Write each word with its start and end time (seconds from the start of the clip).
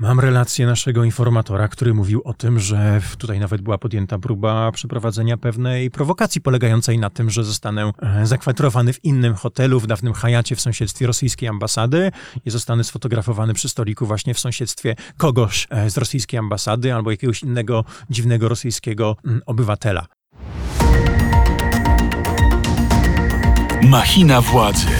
Mam 0.00 0.20
relację 0.20 0.66
naszego 0.66 1.04
informatora, 1.04 1.68
który 1.68 1.94
mówił 1.94 2.22
o 2.24 2.34
tym, 2.34 2.60
że 2.60 3.00
tutaj 3.18 3.40
nawet 3.40 3.60
była 3.60 3.78
podjęta 3.78 4.18
próba 4.18 4.72
przeprowadzenia 4.72 5.36
pewnej 5.36 5.90
prowokacji 5.90 6.40
polegającej 6.40 6.98
na 6.98 7.10
tym, 7.10 7.30
że 7.30 7.44
zostanę 7.44 7.92
e, 8.02 8.26
zakwaterowany 8.26 8.92
w 8.92 9.04
innym 9.04 9.34
hotelu, 9.34 9.80
w 9.80 9.86
dawnym 9.86 10.12
Hayacie 10.12 10.56
w 10.56 10.60
sąsiedztwie 10.60 11.06
rosyjskiej 11.06 11.48
ambasady 11.48 12.10
i 12.44 12.50
zostanę 12.50 12.84
sfotografowany 12.84 13.54
przy 13.54 13.68
stoliku 13.68 14.06
właśnie 14.06 14.34
w 14.34 14.40
sąsiedztwie 14.40 14.96
kogoś 15.16 15.66
e, 15.70 15.90
z 15.90 15.96
rosyjskiej 15.96 16.38
ambasady 16.38 16.94
albo 16.94 17.10
jakiegoś 17.10 17.42
innego 17.42 17.84
dziwnego 18.10 18.48
rosyjskiego 18.48 19.16
mm, 19.24 19.42
obywatela. 19.46 20.06
Machina 23.82 24.40
władzy. 24.40 24.99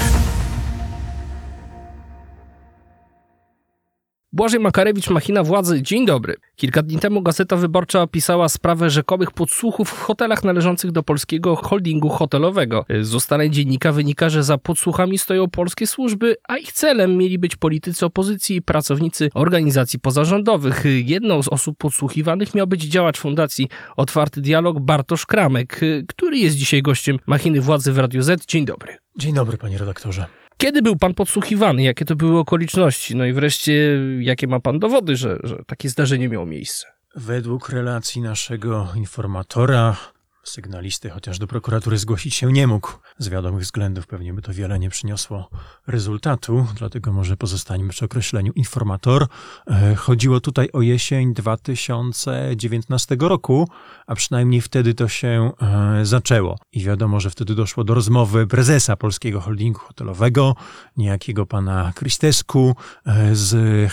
Błażej 4.33 4.61
Makarewicz, 4.61 5.11
Machina 5.11 5.43
Władzy, 5.43 5.83
dzień 5.83 6.07
dobry. 6.07 6.35
Kilka 6.57 6.83
dni 6.83 6.99
temu 6.99 7.23
Gazeta 7.23 7.57
Wyborcza 7.57 8.03
opisała 8.03 8.49
sprawę 8.49 8.91
rzekomych 8.91 9.31
podsłuchów 9.31 9.91
w 9.91 10.01
hotelach 10.01 10.45
należących 10.45 10.93
do 10.93 11.03
polskiego 11.03 11.57
holdingu 11.57 12.09
hotelowego. 12.09 12.85
Z 13.01 13.15
ustaleń 13.15 13.53
dziennika 13.53 13.93
wynika, 13.93 14.29
że 14.29 14.43
za 14.43 14.59
podsłuchami 14.59 15.19
stoją 15.19 15.49
polskie 15.49 15.87
służby, 15.87 16.37
a 16.49 16.57
ich 16.57 16.73
celem 16.73 17.17
mieli 17.17 17.39
być 17.39 17.57
politycy 17.57 18.07
opozycji 18.07 18.57
i 18.57 18.63
pracownicy 18.63 19.31
organizacji 19.35 19.99
pozarządowych. 19.99 20.85
Jedną 21.05 21.43
z 21.43 21.49
osób 21.49 21.79
podsłuchiwanych 21.79 22.55
miał 22.55 22.67
być 22.67 22.83
działacz 22.83 23.19
Fundacji 23.19 23.69
Otwarty 23.97 24.41
Dialog 24.41 24.81
Bartosz 24.81 25.27
Kramek, 25.27 25.81
który 26.09 26.39
jest 26.39 26.57
dzisiaj 26.57 26.83
gościem 26.83 27.19
Machiny 27.27 27.61
Władzy 27.61 27.93
w 27.93 27.99
Radiu 27.99 28.23
Z. 28.23 28.47
Dzień 28.47 28.65
dobry. 28.65 28.97
Dzień 29.17 29.35
dobry, 29.35 29.59
panie 29.59 29.79
redaktorze. 29.79 30.40
Kiedy 30.61 30.83
był 30.83 30.97
pan 30.97 31.15
podsłuchiwany? 31.15 31.83
Jakie 31.83 32.05
to 32.05 32.17
były 32.17 32.39
okoliczności? 32.39 33.17
No 33.17 33.25
i 33.25 33.33
wreszcie, 33.33 33.99
jakie 34.21 34.47
ma 34.47 34.61
pan 34.61 34.79
dowody, 34.79 35.17
że, 35.17 35.39
że 35.43 35.57
takie 35.67 35.89
zdarzenie 35.89 36.29
miało 36.29 36.47
miejsce? 36.47 36.87
Według 37.17 37.69
relacji 37.69 38.23
naszego 38.23 38.89
informatora, 38.97 39.97
sygnalisty, 40.45 41.11
chociaż 41.11 41.39
do 41.39 41.47
prokuratury 41.47 41.99
zgłosić 41.99 42.35
się 42.35 42.53
nie 42.53 42.67
mógł. 42.67 42.93
Z 43.19 43.29
wiadomych 43.29 43.63
względów 43.63 44.07
pewnie 44.07 44.35
by 44.35 44.43
to 44.43 44.55
wiele 44.55 44.79
nie 44.79 44.91
przyniosło 44.91 45.49
rezultatu, 45.87 46.67
dlatego 46.75 47.13
może 47.13 47.37
pozostańmy 47.37 47.89
przy 47.89 48.05
określeniu 48.05 48.53
informator. 48.53 49.27
E, 49.67 49.95
chodziło 49.95 50.41
tutaj 50.41 50.69
o 50.73 50.83
jesień 50.83 51.35
2019 51.35 53.17
roku, 53.21 53.69
a 54.07 54.15
przynajmniej 54.15 54.61
wtedy 54.61 54.95
to 54.95 55.09
się 55.09 55.53
e, 55.63 56.07
zaczęło. 56.07 56.59
I 56.73 56.85
wiadomo, 56.85 57.21
że 57.21 57.31
wtedy 57.31 57.55
doszło 57.55 57.85
do 57.85 57.95
rozmowy 57.95 58.47
prezesa 58.47 58.97
Polskiego 58.97 59.41
Holdingu 59.41 59.81
Hotelowego, 59.81 60.55
niejakiego 60.97 61.47
pana 61.47 61.93
Kristesku, 61.95 62.77
e, 63.07 63.35
z 63.35 63.91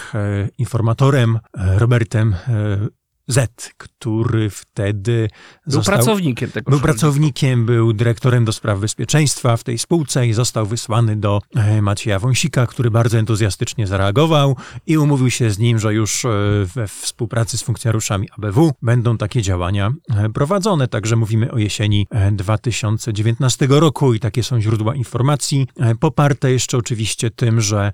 informatorem 0.58 1.40
Robertem 1.53 2.36
Z, 3.28 3.73
który 3.78 4.50
wtedy 4.50 5.30
był 5.67 5.73
został, 5.73 5.95
pracownikiem 5.95 6.52
tego 6.52 6.72
Był 6.72 6.80
pracownikiem, 6.80 7.66
był 7.66 7.94
dyrektorem 7.94 8.45
do 8.45 8.53
spraw 8.53 8.80
bezpieczeństwa 8.80 9.58
w 9.58 9.64
tej 9.64 9.78
spółce 9.78 10.28
i 10.28 10.34
został 10.34 10.66
wysłany 10.66 11.16
do 11.16 11.42
e, 11.56 11.81
Macieja 11.81 12.19
Wąsika, 12.19 12.67
który 12.67 12.92
bardzo 12.92 13.17
entuzjastycznie 13.17 13.88
zareagował 13.88 14.56
i 14.86 14.97
umówił 14.97 15.30
się 15.30 15.52
z 15.52 15.59
nim, 15.59 15.80
że 15.80 15.94
już 15.94 16.25
e, 16.25 16.30
we 16.75 16.88
współpracy 16.88 17.58
z 17.58 17.61
funkcjonariuszami 17.61 18.28
ABW 18.38 18.72
będą 18.81 19.17
takie 19.17 19.41
działania 19.41 19.91
e, 20.09 20.30
prowadzone. 20.30 20.88
Także 20.88 21.16
mówimy 21.16 21.52
o 21.52 21.58
jesieni 21.58 22.08
e, 22.09 22.31
2019 22.31 23.67
roku 23.69 24.14
i 24.14 24.19
takie 24.19 24.44
są 24.44 24.62
źródła 24.62 24.95
informacji, 24.95 25.67
poparte 26.00 26.52
jeszcze 26.52 26.78
oczywiście 26.78 27.31
tym, 27.31 27.62
że 27.62 27.91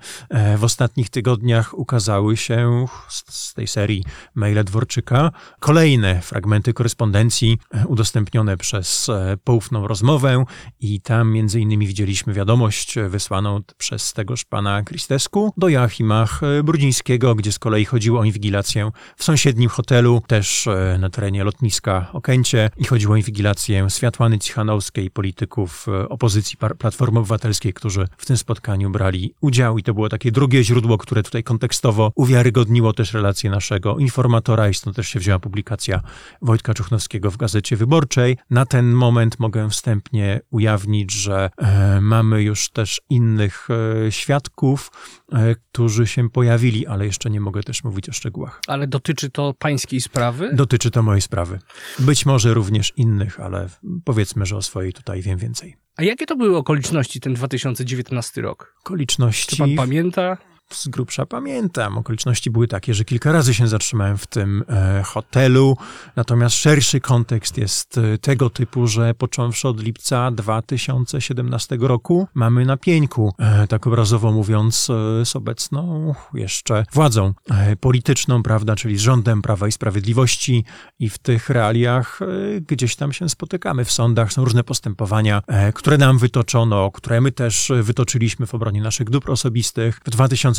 w 0.58 0.64
ostatnich 0.64 1.10
tygodniach 1.10 1.78
ukazały 1.78 2.38
się 2.38 2.86
z 3.10 3.54
tej 3.54 3.68
serii 3.68 4.04
maile 4.36 4.64
Dworczyka 4.64 5.23
kolejne 5.60 6.22
fragmenty 6.22 6.74
korespondencji 6.74 7.58
e, 7.74 7.88
udostępnione 7.88 8.58
przez 8.58 9.10
e, 9.10 9.38
poufną 9.44 9.88
rozmowę 9.88 10.46
i 10.80 11.02
tam 11.02 11.32
między 11.32 11.60
innymi 11.60 11.88
widzieliśmy 11.88 12.34
wiadomość 12.34 12.98
e, 12.98 13.10
wysłaną 13.10 13.62
przez 13.78 14.14
tegoż 14.14 14.46
pana 14.46 14.84
Kristesku 14.84 15.54
do 15.58 15.70
Joachima 15.70 16.28
e, 16.60 16.64
Brudzińskiego, 16.64 17.36
gdzie 17.36 17.52
z 17.52 17.60
kolei 17.60 17.86
chodziło 17.86 18.20
o 18.20 18.24
inwigilację 18.24 18.92
w 19.18 19.24
sąsiednim 19.24 19.70
hotelu, 19.70 20.22
też 20.28 20.68
na 21.00 21.10
terenie 21.10 21.44
lotniska 21.44 22.10
Okęcie 22.14 22.70
i 22.78 22.86
chodziło 22.86 23.14
o 23.14 23.18
inwigilację 23.18 23.88
Światłany 23.90 24.40
Cichanowskiej, 24.40 25.12
polityków 25.12 25.86
opozycji 26.10 26.58
Platformy 26.58 27.20
Obywatelskiej, 27.20 27.74
którzy 27.74 28.08
w 28.18 28.26
tym 28.26 28.38
spotkaniu 28.38 28.90
brali 28.90 29.34
udział. 29.42 29.78
I 29.78 29.84
to 29.84 29.94
było 29.94 30.10
takie 30.10 30.32
drugie 30.32 30.64
źródło, 30.64 30.98
które 30.98 31.24
tutaj 31.24 31.44
kontekstowo 31.44 32.12
uwiarygodniło 32.16 32.94
też 32.94 33.14
relacje 33.14 33.50
naszego 33.50 33.98
informatora 33.98 34.70
i 34.70 34.74
stąd 34.74 34.96
też 34.96 35.13
się 35.14 35.20
wzięła 35.20 35.40
publikacja 35.40 36.02
Wojtka 36.42 36.74
Czuchnowskiego 36.74 37.32
w 37.32 37.38
Gazecie 37.38 37.76
Wyborczej. 37.76 38.38
Na 38.50 38.66
ten 38.66 38.92
moment 38.92 39.40
mogę 39.40 39.70
wstępnie 39.70 40.42
ujawnić, 40.52 41.12
że 41.12 41.50
e, 41.58 42.02
mamy 42.02 42.44
już 42.44 42.70
też 42.70 43.02
innych 43.10 43.68
e, 44.08 44.12
świadków, 44.12 44.92
e, 45.32 45.56
którzy 45.56 46.08
się 46.08 46.30
pojawili, 46.30 46.88
ale 46.88 47.06
jeszcze 47.06 47.30
nie 47.30 47.42
mogę 47.42 47.64
też 47.64 47.84
mówić 47.84 48.10
o 48.10 48.14
szczegółach. 48.14 48.62
Ale 48.68 48.88
dotyczy 48.88 49.30
to 49.30 49.54
pańskiej 49.60 50.02
sprawy? 50.02 50.50
Dotyczy 50.54 50.92
to 50.92 51.04
mojej 51.04 51.22
sprawy. 51.22 51.60
Być 52.00 52.26
może 52.26 52.54
również 52.54 52.94
innych, 52.98 53.40
ale 53.40 53.70
powiedzmy, 54.06 54.46
że 54.46 54.58
o 54.58 54.62
swojej 54.62 54.94
tutaj 54.94 55.22
wiem 55.22 55.38
więcej. 55.38 55.76
A 55.98 56.04
jakie 56.04 56.26
to 56.26 56.36
były 56.36 56.58
okoliczności 56.58 57.20
ten 57.20 57.34
2019 57.34 58.42
rok? 58.42 58.76
Okoliczności. 58.80 59.56
Czy 59.56 59.58
pan 59.58 59.76
pamięta? 59.76 60.38
Z 60.76 60.88
grubsza 60.88 61.26
pamiętam. 61.26 61.98
Okoliczności 61.98 62.52
były 62.52 62.68
takie, 62.68 62.94
że 62.94 63.06
kilka 63.06 63.32
razy 63.32 63.54
się 63.54 63.68
zatrzymałem 63.68 64.18
w 64.18 64.28
tym 64.28 64.64
e, 64.70 65.04
hotelu, 65.04 65.78
natomiast 66.16 66.56
szerszy 66.56 67.00
kontekst 67.00 67.58
jest 67.58 67.98
e, 67.98 68.18
tego 68.18 68.50
typu, 68.50 68.88
że 68.88 69.14
począwszy 69.14 69.68
od 69.68 69.84
lipca 69.84 70.32
2017 70.32 71.78
roku 71.80 72.28
mamy 72.34 72.66
na 72.66 72.78
pieńku, 72.78 73.34
e, 73.40 73.68
tak 73.68 73.88
obrazowo 73.88 74.32
mówiąc, 74.32 74.90
e, 74.90 75.26
z 75.26 75.36
obecną 75.36 76.16
jeszcze 76.34 76.86
władzą 76.94 77.34
e, 77.50 77.76
polityczną, 77.76 78.44
prawda, 78.44 78.76
czyli 78.76 78.98
z 78.98 79.02
rządem 79.02 79.42
Prawa 79.42 79.68
i 79.68 79.72
Sprawiedliwości 79.72 80.66
i 81.00 81.10
w 81.10 81.18
tych 81.18 81.50
realiach 81.50 82.20
e, 82.22 82.62
gdzieś 82.62 82.96
tam 82.96 83.14
się 83.14 83.30
spotykamy. 83.30 83.86
W 83.86 83.92
sądach 83.92 84.34
są 84.34 84.44
różne 84.44 84.64
postępowania, 84.64 85.42
które 85.74 85.98
nam 85.98 86.18
wytoczono, 86.18 86.92
które 86.92 87.22
my 87.22 87.32
też 87.32 87.72
wytoczyliśmy 87.82 88.46
w 88.46 88.56
obronie 88.56 88.82
naszych 88.82 89.10
dóbr 89.10 89.32
osobistych. 89.32 90.00
W 90.06 90.10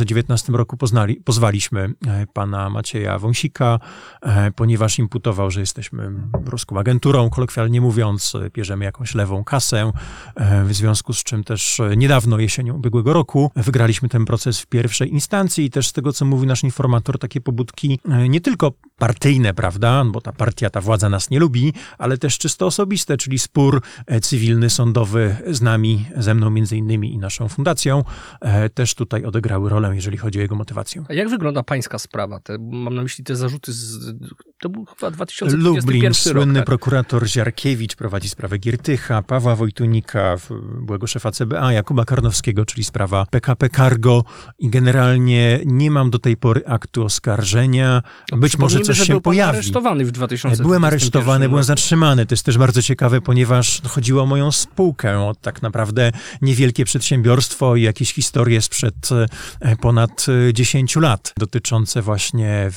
2019 0.04 0.52
roku 0.52 0.76
poznali, 0.76 1.16
pozwaliśmy 1.16 1.94
e, 2.06 2.26
pana 2.32 2.70
Macieja 2.70 3.18
Wąsika, 3.18 3.80
e, 4.22 4.50
ponieważ 4.50 4.98
imputował, 4.98 5.50
że 5.50 5.60
jesteśmy 5.60 6.10
ruską 6.44 6.78
agenturą, 6.78 7.30
kolokwialnie 7.30 7.80
mówiąc, 7.80 8.32
bierzemy 8.52 8.84
jakąś 8.84 9.14
lewą 9.14 9.44
kasę, 9.44 9.92
e, 10.36 10.64
w 10.64 10.74
związku 10.74 11.12
z 11.12 11.24
czym 11.24 11.44
też 11.44 11.80
niedawno, 11.96 12.38
jesienią 12.38 12.74
ubiegłego 12.74 13.12
roku, 13.12 13.50
wygraliśmy 13.56 14.08
ten 14.08 14.24
proces 14.24 14.60
w 14.60 14.66
pierwszej 14.66 15.12
instancji 15.12 15.64
i 15.64 15.70
też 15.70 15.88
z 15.88 15.92
tego, 15.92 16.12
co 16.12 16.24
mówi 16.24 16.46
nasz 16.46 16.64
informator, 16.64 17.18
takie 17.18 17.40
pobudki 17.40 17.98
nie 18.28 18.40
tylko 18.40 18.72
partyjne, 18.98 19.54
prawda, 19.54 20.04
bo 20.04 20.20
ta 20.20 20.32
partia, 20.32 20.70
ta 20.70 20.80
władza 20.80 21.08
nas 21.08 21.30
nie 21.30 21.38
lubi, 21.38 21.72
ale 21.98 22.18
też 22.18 22.38
czysto 22.38 22.66
osobiste, 22.66 23.16
czyli 23.16 23.38
spór 23.38 23.82
cywilny, 24.22 24.70
sądowy 24.70 25.36
z 25.46 25.62
nami, 25.62 26.06
ze 26.16 26.34
mną 26.34 26.50
między 26.50 26.76
innymi 26.76 27.12
i 27.12 27.18
naszą 27.18 27.48
fundacją, 27.48 28.04
też 28.74 28.94
tutaj 28.94 29.24
odegrały 29.24 29.70
rolę, 29.70 29.93
jeżeli 29.94 30.18
chodzi 30.18 30.38
o 30.38 30.42
jego 30.42 30.54
motywację. 30.54 31.04
A 31.08 31.14
jak 31.14 31.28
wygląda 31.28 31.62
pańska 31.62 31.98
sprawa? 31.98 32.40
Te, 32.40 32.56
mam 32.58 32.94
na 32.94 33.02
myśli 33.02 33.24
te 33.24 33.36
zarzuty 33.36 33.72
z... 33.72 34.14
To 34.60 34.68
był 34.68 34.84
chyba 34.84 35.10
2021 35.10 35.60
Lublin, 35.60 36.04
rok. 36.04 36.16
słynny 36.16 36.60
tak? 36.60 36.66
prokurator 36.66 37.28
Ziarkiewicz 37.28 37.96
prowadzi 37.96 38.28
sprawę 38.28 38.58
Giertycha, 38.58 39.22
Pawła 39.22 39.56
Wojtunika, 39.56 40.36
byłego 40.80 41.06
szefa 41.06 41.30
CBA, 41.30 41.72
Jakuba 41.72 42.04
Karnowskiego, 42.04 42.64
czyli 42.64 42.84
sprawa 42.84 43.26
PKP 43.30 43.68
Cargo 43.68 44.24
i 44.58 44.70
generalnie 44.70 45.60
nie 45.64 45.90
mam 45.90 46.10
do 46.10 46.18
tej 46.18 46.36
pory 46.36 46.62
aktu 46.66 47.04
oskarżenia. 47.04 48.02
Być 48.32 48.58
może 48.58 48.80
coś 48.80 48.98
się 48.98 49.20
pojawi. 49.20 49.56
aresztowany 49.58 50.04
w 50.04 50.12
2021 50.12 50.66
Byłem 50.66 50.84
aresztowany, 50.84 51.48
byłem 51.48 51.64
zatrzymany. 51.64 52.26
To 52.26 52.32
jest 52.32 52.44
też 52.44 52.58
bardzo 52.58 52.82
ciekawe, 52.82 53.20
ponieważ 53.20 53.82
chodziło 53.88 54.22
o 54.22 54.26
moją 54.26 54.52
spółkę, 54.52 55.18
o 55.18 55.34
tak 55.40 55.62
naprawdę 55.62 56.12
niewielkie 56.42 56.84
przedsiębiorstwo 56.84 57.76
i 57.76 57.82
jakieś 57.82 58.12
historie 58.12 58.62
sprzed 58.62 59.08
e, 59.60 59.73
ponad 59.76 60.26
e, 60.48 60.54
10 60.54 60.96
lat, 60.96 61.32
dotyczące 61.36 62.02
właśnie 62.02 62.70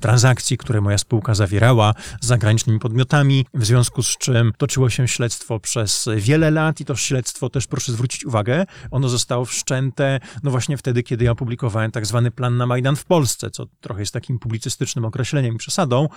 transakcji, 0.00 0.58
które 0.58 0.80
moja 0.80 0.98
spółka 0.98 1.34
zawierała 1.34 1.94
z 2.20 2.26
zagranicznymi 2.26 2.78
podmiotami, 2.78 3.46
w 3.54 3.64
związku 3.64 4.02
z 4.02 4.18
czym 4.18 4.52
toczyło 4.58 4.90
się 4.90 5.08
śledztwo 5.08 5.60
przez 5.60 6.08
wiele 6.16 6.50
lat 6.50 6.80
i 6.80 6.84
to 6.84 6.96
śledztwo 6.96 7.50
też 7.50 7.66
proszę 7.66 7.92
zwrócić 7.92 8.24
uwagę, 8.24 8.64
ono 8.90 9.08
zostało 9.08 9.44
wszczęte 9.44 10.20
no 10.42 10.50
właśnie 10.50 10.76
wtedy, 10.76 11.02
kiedy 11.02 11.24
ja 11.24 11.30
opublikowałem 11.30 11.90
tak 11.90 12.06
zwany 12.06 12.30
plan 12.30 12.56
na 12.56 12.66
Majdan 12.66 12.96
w 12.96 13.04
Polsce, 13.04 13.50
co 13.50 13.66
trochę 13.80 14.02
jest 14.02 14.12
takim 14.12 14.38
publicystycznym 14.38 15.04
określeniem 15.04 15.54
i 15.54 15.58
przesadą. 15.58 16.08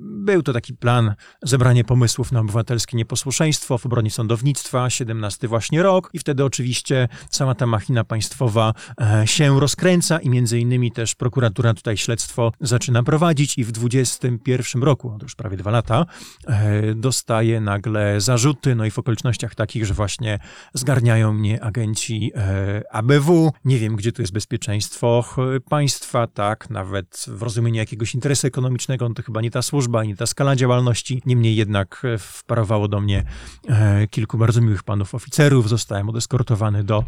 Był 0.00 0.42
to 0.42 0.52
taki 0.52 0.74
plan 0.74 1.14
zebranie 1.42 1.84
pomysłów 1.84 2.32
na 2.32 2.40
obywatelskie 2.40 2.96
nieposłuszeństwo 2.96 3.78
w 3.78 3.86
obronie 3.86 4.10
sądownictwa, 4.10 4.90
17 4.90 5.48
właśnie 5.48 5.82
rok 5.82 6.10
i 6.12 6.18
wtedy 6.18 6.44
oczywiście 6.44 7.08
cała 7.30 7.54
ta 7.54 7.66
machina 7.66 8.04
państwowa 8.04 8.74
e, 9.00 9.26
się 9.26 9.52
rozkręca 9.76 10.18
i 10.18 10.30
między 10.30 10.58
innymi 10.58 10.92
też 10.92 11.14
prokuratura 11.14 11.74
tutaj 11.74 11.96
śledztwo 11.96 12.52
zaczyna 12.60 13.02
prowadzić 13.02 13.58
i 13.58 13.64
w 13.64 13.72
21 13.72 14.82
roku, 14.82 15.16
to 15.18 15.24
już 15.24 15.34
prawie 15.34 15.56
dwa 15.56 15.70
lata, 15.70 16.06
e, 16.46 16.94
dostaje 16.94 17.60
nagle 17.60 18.20
zarzuty, 18.20 18.74
no 18.74 18.84
i 18.84 18.90
w 18.90 18.98
okolicznościach 18.98 19.54
takich, 19.54 19.86
że 19.86 19.94
właśnie 19.94 20.38
zgarniają 20.74 21.32
mnie 21.32 21.64
agenci 21.64 22.32
e, 22.34 22.82
ABW, 22.90 23.52
nie 23.64 23.78
wiem, 23.78 23.96
gdzie 23.96 24.12
tu 24.12 24.22
jest 24.22 24.32
bezpieczeństwo 24.32 25.24
państwa, 25.68 26.26
tak, 26.26 26.70
nawet 26.70 27.24
w 27.28 27.42
rozumieniu 27.42 27.76
jakiegoś 27.76 28.14
interesu 28.14 28.46
ekonomicznego, 28.46 29.08
no 29.08 29.14
to 29.14 29.22
chyba 29.22 29.40
nie 29.40 29.50
ta 29.50 29.62
służba, 29.62 30.04
nie 30.04 30.16
ta 30.16 30.26
skala 30.26 30.56
działalności, 30.56 31.22
niemniej 31.26 31.56
jednak 31.56 32.02
wparowało 32.18 32.88
do 32.88 33.00
mnie 33.00 33.24
kilku 34.10 34.38
bardzo 34.38 34.60
miłych 34.60 34.82
panów 34.82 35.14
oficerów, 35.14 35.68
zostałem 35.68 36.08
odeskortowany 36.08 36.84
do, 36.84 37.04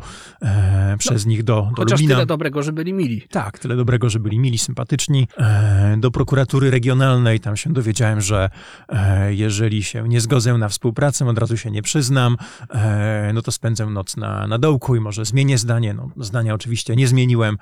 przez 0.99 1.27
nich 1.27 1.43
do, 1.43 1.55
do 1.55 1.77
Chociaż 1.77 2.01
Lublina. 2.01 2.15
tyle 2.15 2.27
dobrego, 2.27 2.58
że 2.63 2.73
byli 2.73 2.93
mili. 2.93 3.23
Tak, 3.31 3.59
tyle 3.59 3.77
dobrego, 3.77 4.11
że 4.11 4.21
byli 4.21 4.39
mili, 4.39 4.59
sympatyczni. 4.59 5.29
E, 5.39 5.97
do 5.99 6.11
prokuratury 6.11 6.71
regionalnej 6.71 7.41
tam 7.41 7.57
się 7.57 7.73
dowiedziałem, 7.73 8.21
że 8.21 8.51
e, 8.89 9.35
jeżeli 9.35 9.83
się 9.83 10.09
nie 10.09 10.21
zgodzę 10.21 10.59
na 10.59 10.69
współpracę, 10.69 11.29
od 11.29 11.39
razu 11.39 11.57
się 11.57 11.71
nie 11.71 11.83
przyznam, 11.83 12.37
e, 12.71 13.31
no 13.35 13.43
to 13.43 13.53
spędzę 13.53 13.87
noc 13.87 14.17
na, 14.17 14.47
na 14.47 14.59
dołku 14.59 14.97
i 14.97 15.01
może 15.01 15.25
zmienię 15.25 15.59
zdanie. 15.59 15.95
No, 15.95 16.09
zdania 16.17 16.55
oczywiście 16.55 16.97
nie 16.97 17.09
zmieniłem. 17.09 17.59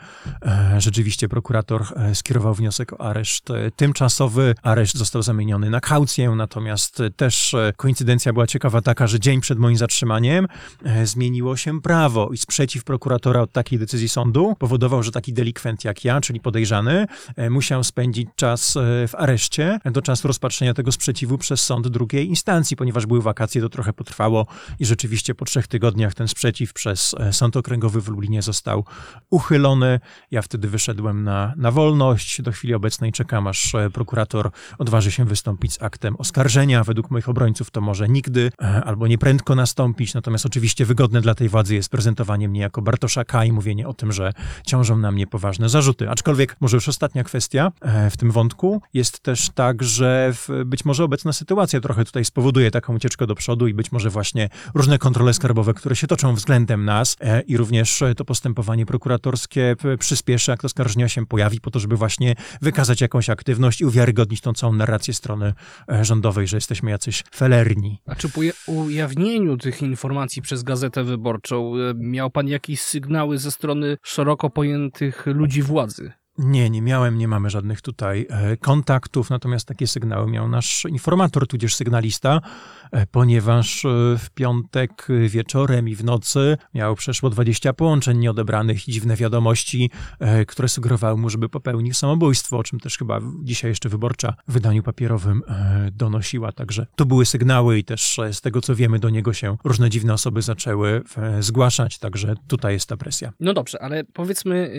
Rzeczywiście 0.79 1.29
prokurator 1.29 1.85
skierował 2.15 2.55
wniosek 2.55 2.93
o 2.93 3.01
areszt 3.01 3.49
tymczasowy. 3.77 4.55
Areszt 4.63 4.97
został 4.97 5.23
zamieniony 5.23 5.71
na 5.71 5.81
kaucję, 5.81 6.31
natomiast 6.31 7.03
też 7.17 7.57
koincydencja 7.77 8.33
była 8.33 8.47
ciekawa 8.47 8.83
taka, 8.83 9.07
że 9.07 9.21
dzień 9.21 9.41
przed 9.41 9.59
moim 9.59 9.77
zatrzymaniem 9.77 10.47
zmieniło 11.05 11.57
się 11.57 11.81
prawo 11.81 12.29
i 12.33 12.37
sprzeciw 12.37 12.85
prokuratora 12.85 13.41
od 13.41 13.53
takiej 13.53 13.79
decyzji 13.79 14.09
sądu 14.09 14.55
powodował, 14.59 14.86
że 15.03 15.11
taki 15.11 15.33
delikwent 15.33 15.85
jak 15.85 16.05
ja, 16.05 16.21
czyli 16.21 16.41
podejrzany, 16.41 17.07
e, 17.37 17.51
musiał 17.51 17.85
spędzić 17.85 18.29
czas 18.37 18.77
e, 18.77 19.09
w 19.09 19.15
areszcie 19.15 19.79
do 19.85 20.03
czasu 20.03 20.29
rozpatrzenia 20.29 20.75
tego 20.75 20.93
sprzeciwu 20.93 21.39
przez 21.39 21.61
sąd 21.61 21.89
drugiej 21.89 22.29
instancji, 22.29 22.77
ponieważ 22.77 23.07
były 23.07 23.23
wakacje, 23.23 23.61
to 23.61 23.69
trochę 23.69 23.93
potrwało 23.93 24.47
i 24.79 24.87
rzeczywiście 24.87 25.35
po 25.35 25.45
trzech 25.45 25.67
tygodniach 25.67 26.15
ten 26.15 26.29
sprzeciw 26.29 26.73
przez 26.73 27.15
e, 27.19 27.33
Sąd 27.33 27.57
Okręgowy 27.57 28.01
w 28.01 28.09
Lublinie 28.09 28.43
został 28.43 28.85
uchylony. 29.31 30.01
Ja 30.31 30.43
wtedy 30.43 30.69
wyszedłem 30.69 31.25
na, 31.25 31.55
na 31.57 31.71
wolność. 31.71 32.43
Do 32.43 32.53
chwili 32.53 32.75
obecnej 32.75 33.13
czekam, 33.13 33.47
aż 33.47 33.73
prokurator 33.93 34.51
odważy 34.79 35.13
się 35.13 35.25
wystąpić 35.25 35.73
z 35.73 35.83
aktem 35.83 36.17
oskarżenia. 36.17 36.85
Według 36.85 37.11
moich 37.11 37.29
obrońców 37.29 37.71
to 37.71 37.81
może 37.81 38.09
nigdy 38.09 38.51
albo 38.85 39.07
nieprędko 39.07 39.55
nastąpić, 39.55 40.15
natomiast 40.15 40.47
oczywiście 40.47 40.85
wygodne 40.85 41.21
dla 41.21 41.35
tej 41.35 41.49
władzy 41.49 41.75
jest 41.75 41.89
prezentowanie 41.89 42.49
mnie 42.49 42.61
jako 42.61 42.83
Bartosza 42.83 43.25
i 43.47 43.53
mówienie 43.53 43.89
o 43.89 43.95
tym, 43.95 44.13
że 44.13 44.33
ciążą 44.77 44.97
na 44.99 45.13
mnie 45.13 45.27
poważne 45.27 45.69
zarzuty. 45.69 46.11
Aczkolwiek 46.11 46.57
może 46.61 46.77
już 46.77 46.89
ostatnia 46.89 47.25
kwestia 47.25 47.73
e, 47.81 48.11
w 48.11 48.17
tym 48.17 48.31
wątku 48.31 48.83
jest 48.95 49.21
też 49.21 49.51
tak, 49.51 49.83
że 49.83 50.33
być 50.67 50.85
może 50.85 51.05
obecna 51.05 51.33
sytuacja 51.33 51.81
trochę 51.81 52.05
tutaj 52.05 52.25
spowoduje 52.25 52.71
taką 52.71 52.95
ucieczkę 52.95 53.27
do 53.27 53.35
przodu 53.35 53.67
i 53.67 53.75
być 53.75 53.93
może 53.93 54.11
właśnie 54.11 54.49
różne 54.75 54.99
kontrole 54.99 55.35
skarbowe, 55.35 55.75
które 55.75 55.97
się 55.97 56.07
toczą 56.07 56.35
względem 56.35 56.85
nas 56.85 57.17
e, 57.21 57.41
i 57.41 57.57
również 57.57 58.03
to 58.17 58.25
postępowanie 58.25 58.87
prokuratorskie 58.87 59.77
przyspieszy, 59.99 60.51
jak 60.51 60.63
to 60.63 60.69
skarżenia 60.69 61.09
się 61.09 61.27
pojawi, 61.27 61.61
po 61.61 61.71
to, 61.71 61.81
żeby 61.81 61.97
właśnie 61.97 62.35
wykazać 62.63 63.01
jakąś 63.01 63.31
aktywność 63.31 63.81
i 63.81 63.85
uwiarygodnić 63.85 64.41
tą 64.41 64.53
całą 64.53 64.73
narrację 64.73 65.15
strony 65.15 65.53
e, 65.93 66.05
rządowej, 66.05 66.47
że 66.47 66.57
jesteśmy 66.57 66.91
jacyś 66.91 67.25
felerni. 67.35 68.01
A 68.07 68.15
czy 68.15 68.29
po 68.29 68.41
ujawnieniu 68.67 69.57
tych 69.57 69.83
informacji 69.83 70.43
przez 70.43 70.63
Gazetę 70.63 71.05
Wyborczą 71.05 71.73
miał 71.95 72.31
pan 72.31 72.49
jakieś 72.49 72.81
sygnały 72.81 73.39
ze 73.39 73.51
strony 73.51 73.97
szeroko 74.03 74.51
pojętych 74.67 75.27
ludzi 75.27 75.63
władzy? 75.63 76.13
Nie, 76.39 76.71
nie 76.71 76.83
miałem, 76.83 77.19
nie 77.19 77.29
mamy 77.29 77.51
żadnych 77.51 77.81
tutaj 77.81 78.27
e, 78.31 78.57
kontaktów, 78.57 79.31
natomiast 79.31 79.69
takie 79.69 79.87
sygnały 79.87 80.31
miał 80.31 80.49
nasz 80.49 80.85
informator, 80.85 81.47
tudzież 81.47 81.75
sygnalista, 81.75 82.41
ponieważ 83.11 83.85
e, 83.85 83.89
w 84.19 84.31
piątek 84.31 85.09
wieczorem 85.29 85.89
i 85.89 85.95
w 85.95 86.05
nocy 86.05 86.57
miał 86.75 86.95
przeszło 86.95 87.31
20 87.31 87.73
połączeń 87.73 88.19
nieodebranych 88.19 88.89
i 88.89 88.93
dziwne 88.93 89.17
wiadomości, 89.17 89.91
które 90.47 90.69
sugerowały 90.69 91.17
mu, 91.17 91.31
żeby 91.31 91.49
popełnił 91.49 91.95
samobójstwo, 91.95 92.59
o 92.59 92.63
czym 92.63 92.81
też 92.81 92.99
chyba 92.99 93.21
dzisiaj 93.43 93.71
jeszcze 93.71 93.89
wyborcza 93.89 94.35
w 94.49 94.53
wydaniu 94.53 94.83
papierowym 94.83 95.43
donosiła. 95.93 96.53
Także 96.53 96.87
to 96.97 97.07
były 97.07 97.27
sygnały 97.27 97.79
i 97.79 97.85
też 97.85 98.21
z 98.33 98.41
tego, 98.41 98.61
co 98.61 98.75
wiemy, 98.75 98.99
do 98.99 99.11
niego 99.11 99.33
się 99.33 99.57
różne 99.65 99.91
dziwne 99.91 100.15
osoby 100.15 100.43
zaczęły 100.43 101.03
zgłaszać, 101.41 101.99
także 101.99 102.35
tutaj 102.49 102.73
jest 102.73 102.89
ta 102.89 102.97
presja. 102.97 103.33
No 103.41 103.55
dobrze, 103.55 103.83
ale 103.83 104.05
powiedzmy 104.05 104.71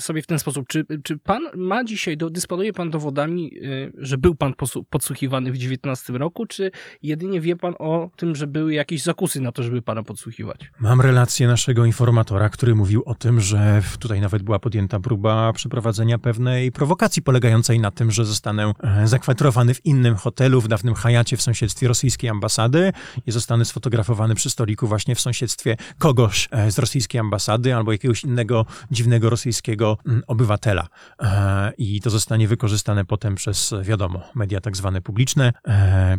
sobie 0.00 0.22
w 0.22 0.26
ten 0.26 0.38
sposób, 0.38 0.68
czy, 0.68 0.86
czy 1.02 1.18
pan 1.18 1.42
ma 1.56 1.84
dzisiaj, 1.84 2.16
dysponuje 2.16 2.72
pan 2.72 2.90
dowodami, 2.90 3.52
że 3.98 4.18
był 4.18 4.34
pan 4.34 4.54
podsłuchiwany 4.90 5.52
w 5.52 5.58
19 5.58 6.12
roku, 6.12 6.46
czy 6.46 6.70
jedynie 7.12 7.40
wie 7.40 7.56
pan 7.56 7.74
o 7.78 8.10
tym, 8.16 8.36
że 8.36 8.46
były 8.46 8.74
jakieś 8.74 9.02
zakusy 9.02 9.40
na 9.40 9.52
to, 9.52 9.62
żeby 9.62 9.82
pana 9.82 10.02
podsłuchiwać? 10.02 10.70
Mam 10.80 11.00
relację 11.00 11.46
naszego 11.46 11.84
informatora, 11.84 12.48
który 12.48 12.74
mówił 12.74 13.02
o 13.06 13.14
tym, 13.14 13.40
że 13.40 13.82
tutaj 13.98 14.20
nawet 14.20 14.42
była 14.42 14.58
podjęta 14.58 15.00
próba 15.00 15.52
przeprowadzenia 15.52 16.18
pewnej 16.18 16.72
prowokacji 16.72 17.22
polegającej 17.22 17.80
na 17.80 17.90
tym, 17.90 18.10
że 18.10 18.24
zostanę 18.24 18.72
e, 18.82 19.08
zakwaterowany 19.08 19.74
w 19.74 19.86
innym 19.86 20.14
hotelu, 20.14 20.60
w 20.60 20.68
dawnym 20.68 20.94
Hayacie 20.94 21.36
w 21.36 21.42
sąsiedztwie 21.42 21.88
rosyjskiej 21.88 22.30
ambasady 22.30 22.92
i 23.26 23.32
zostanę 23.32 23.64
sfotografowany 23.64 24.34
przy 24.34 24.50
stoliku 24.50 24.86
właśnie 24.86 25.14
w 25.14 25.20
sąsiedztwie 25.20 25.76
kogoś 25.98 26.48
e, 26.50 26.70
z 26.70 26.78
rosyjskiej 26.78 27.20
ambasady 27.20 27.74
albo 27.74 27.92
jakiegoś 27.92 28.24
innego 28.24 28.66
dziwnego 28.90 29.30
rosyjskiego 29.30 29.98
mm, 30.06 30.22
obywatela. 30.26 30.88
E, 31.22 31.72
I 31.78 32.00
to 32.00 32.10
zostanie 32.10 32.48
wykorzystane 32.48 33.04
potem 33.04 33.34
przez, 33.34 33.74
wiadomo, 33.82 34.22
media 34.34 34.60
tak 34.60 34.76
zwane 34.76 35.00
publiczne, 35.00 35.52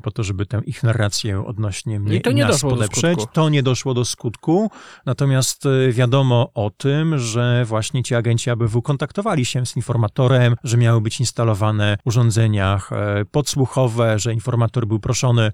po 0.03 0.11
to, 0.11 0.23
żeby 0.23 0.45
tę 0.45 0.61
ich 0.65 0.82
narrację 0.83 1.45
odnośnie 1.45 1.99
mnie 1.99 2.15
I 2.15 2.21
to 2.21 2.31
nie 2.31 2.43
nas 2.43 2.51
doszło 2.51 2.69
podeprzeć. 2.69 3.15
Do 3.15 3.21
skutku. 3.21 3.33
to 3.33 3.49
nie 3.49 3.63
doszło 3.63 3.93
do 3.93 4.05
skutku, 4.05 4.71
natomiast 5.05 5.65
e, 5.65 5.91
wiadomo 5.91 6.51
o 6.53 6.69
tym, 6.69 7.19
że 7.19 7.65
właśnie 7.65 8.03
ci 8.03 8.15
agenci 8.15 8.49
ABW 8.49 8.81
kontaktowali 8.81 9.45
się 9.45 9.65
z 9.65 9.75
informatorem, 9.75 10.55
że 10.63 10.77
miały 10.77 11.01
być 11.01 11.19
instalowane 11.19 11.97
w 12.03 12.07
urządzeniach 12.07 12.89
podsłuchowe, 13.31 14.19
że 14.19 14.33
informator 14.33 14.87
był 14.87 14.99
proszony 14.99 15.51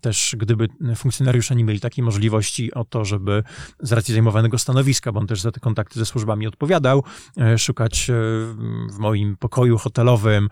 też, 0.00 0.36
gdyby 0.38 0.68
funkcjonariusze 0.96 1.56
nie 1.56 1.64
mieli 1.64 1.80
takiej 1.80 2.04
możliwości 2.04 2.74
o 2.74 2.84
to, 2.84 3.04
żeby 3.04 3.42
z 3.80 3.92
racji 3.92 4.14
zajmowanego 4.14 4.58
stanowiska, 4.58 5.12
bo 5.12 5.20
on 5.20 5.26
też 5.26 5.40
za 5.40 5.52
te 5.52 5.60
kontakty 5.60 5.98
ze 5.98 6.06
służbami 6.06 6.46
odpowiadał, 6.46 7.04
szukać 7.56 8.10
w 8.90 8.98
moim 8.98 9.36
pokoju 9.36 9.78
hotelowym 9.78 10.48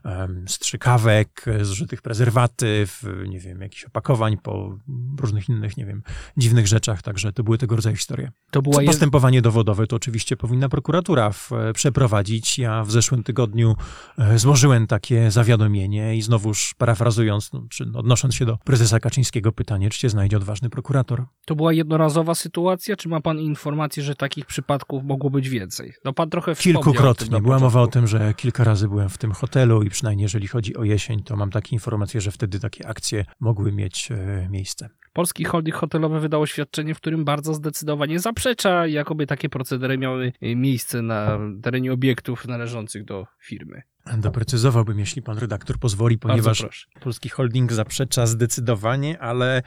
strzykawek, 0.46 1.44
zużytych 1.62 2.02
prezerwatyw, 2.02 3.02
nie 3.28 3.40
wiem, 3.40 3.60
jakichś 3.60 3.84
opakowań 3.84 4.17
po 4.42 4.78
różnych 5.20 5.48
innych, 5.48 5.76
nie 5.76 5.86
wiem, 5.86 6.02
dziwnych 6.36 6.66
rzeczach, 6.66 7.02
także 7.02 7.32
to 7.32 7.42
były 7.42 7.58
tego 7.58 7.76
rodzaju 7.76 7.96
historie. 7.96 8.30
To 8.50 8.62
była 8.62 8.82
Postępowanie 8.86 9.42
dowodowe 9.42 9.86
to 9.86 9.96
oczywiście 9.96 10.36
powinna 10.36 10.68
prokuratura 10.68 11.30
w, 11.30 11.50
przeprowadzić. 11.74 12.58
Ja 12.58 12.84
w 12.84 12.90
zeszłym 12.90 13.22
tygodniu 13.22 13.74
e, 14.18 14.38
złożyłem 14.38 14.86
takie 14.86 15.30
zawiadomienie 15.30 16.16
i 16.16 16.22
znowuż 16.22 16.74
parafrazując, 16.78 17.52
no, 17.52 17.66
czy 17.70 17.84
odnosząc 17.94 18.34
się 18.34 18.46
do 18.46 18.58
prezesa 18.64 19.00
Kaczyńskiego 19.00 19.52
pytanie, 19.52 19.90
czy 19.90 19.98
się 19.98 20.08
znajdzie 20.08 20.36
odważny 20.36 20.70
prokurator. 20.70 21.24
To 21.46 21.56
była 21.56 21.72
jednorazowa 21.72 22.34
sytuacja, 22.34 22.96
czy 22.96 23.08
ma 23.08 23.20
pan 23.20 23.38
informację, 23.38 24.02
że 24.02 24.14
takich 24.14 24.46
przypadków 24.46 25.04
mogło 25.04 25.30
być 25.30 25.48
więcej? 25.48 25.92
No 26.04 26.12
pan 26.12 26.30
trochę 26.30 26.54
Kilkukrotnie. 26.54 27.40
Była 27.40 27.58
mowa 27.58 27.80
o 27.80 27.86
tym, 27.86 28.06
że 28.06 28.34
kilka 28.34 28.64
razy 28.64 28.88
byłem 28.88 29.08
w 29.08 29.18
tym 29.18 29.32
hotelu 29.32 29.82
i 29.82 29.90
przynajmniej 29.90 30.22
jeżeli 30.22 30.46
chodzi 30.46 30.76
o 30.76 30.84
jesień, 30.84 31.22
to 31.22 31.36
mam 31.36 31.50
takie 31.50 31.76
informacje, 31.76 32.20
że 32.20 32.30
wtedy 32.30 32.60
takie 32.60 32.86
akcje 32.88 33.24
mogły 33.40 33.72
mieć 33.72 34.07
e, 34.10 34.48
miejsce. 34.50 34.88
Polski 35.12 35.44
holding 35.44 35.76
hotelowy 35.76 36.20
wydał 36.20 36.42
oświadczenie, 36.42 36.94
w 36.94 37.00
którym 37.00 37.24
bardzo 37.24 37.54
zdecydowanie 37.54 38.20
zaprzecza, 38.20 38.86
jakoby 38.86 39.26
takie 39.26 39.48
procedery 39.48 39.98
miały 39.98 40.32
miejsce 40.42 41.02
na 41.02 41.38
terenie 41.62 41.92
obiektów 41.92 42.46
należących 42.46 43.04
do 43.04 43.26
firmy. 43.40 43.82
Doprecyzowałbym, 44.16 44.98
jeśli 44.98 45.22
pan 45.22 45.38
redaktor 45.38 45.78
pozwoli, 45.78 46.18
ponieważ 46.18 46.88
polski 47.00 47.28
holding 47.28 47.72
zaprzecza 47.72 48.26
zdecydowanie, 48.26 49.18
ale 49.20 49.62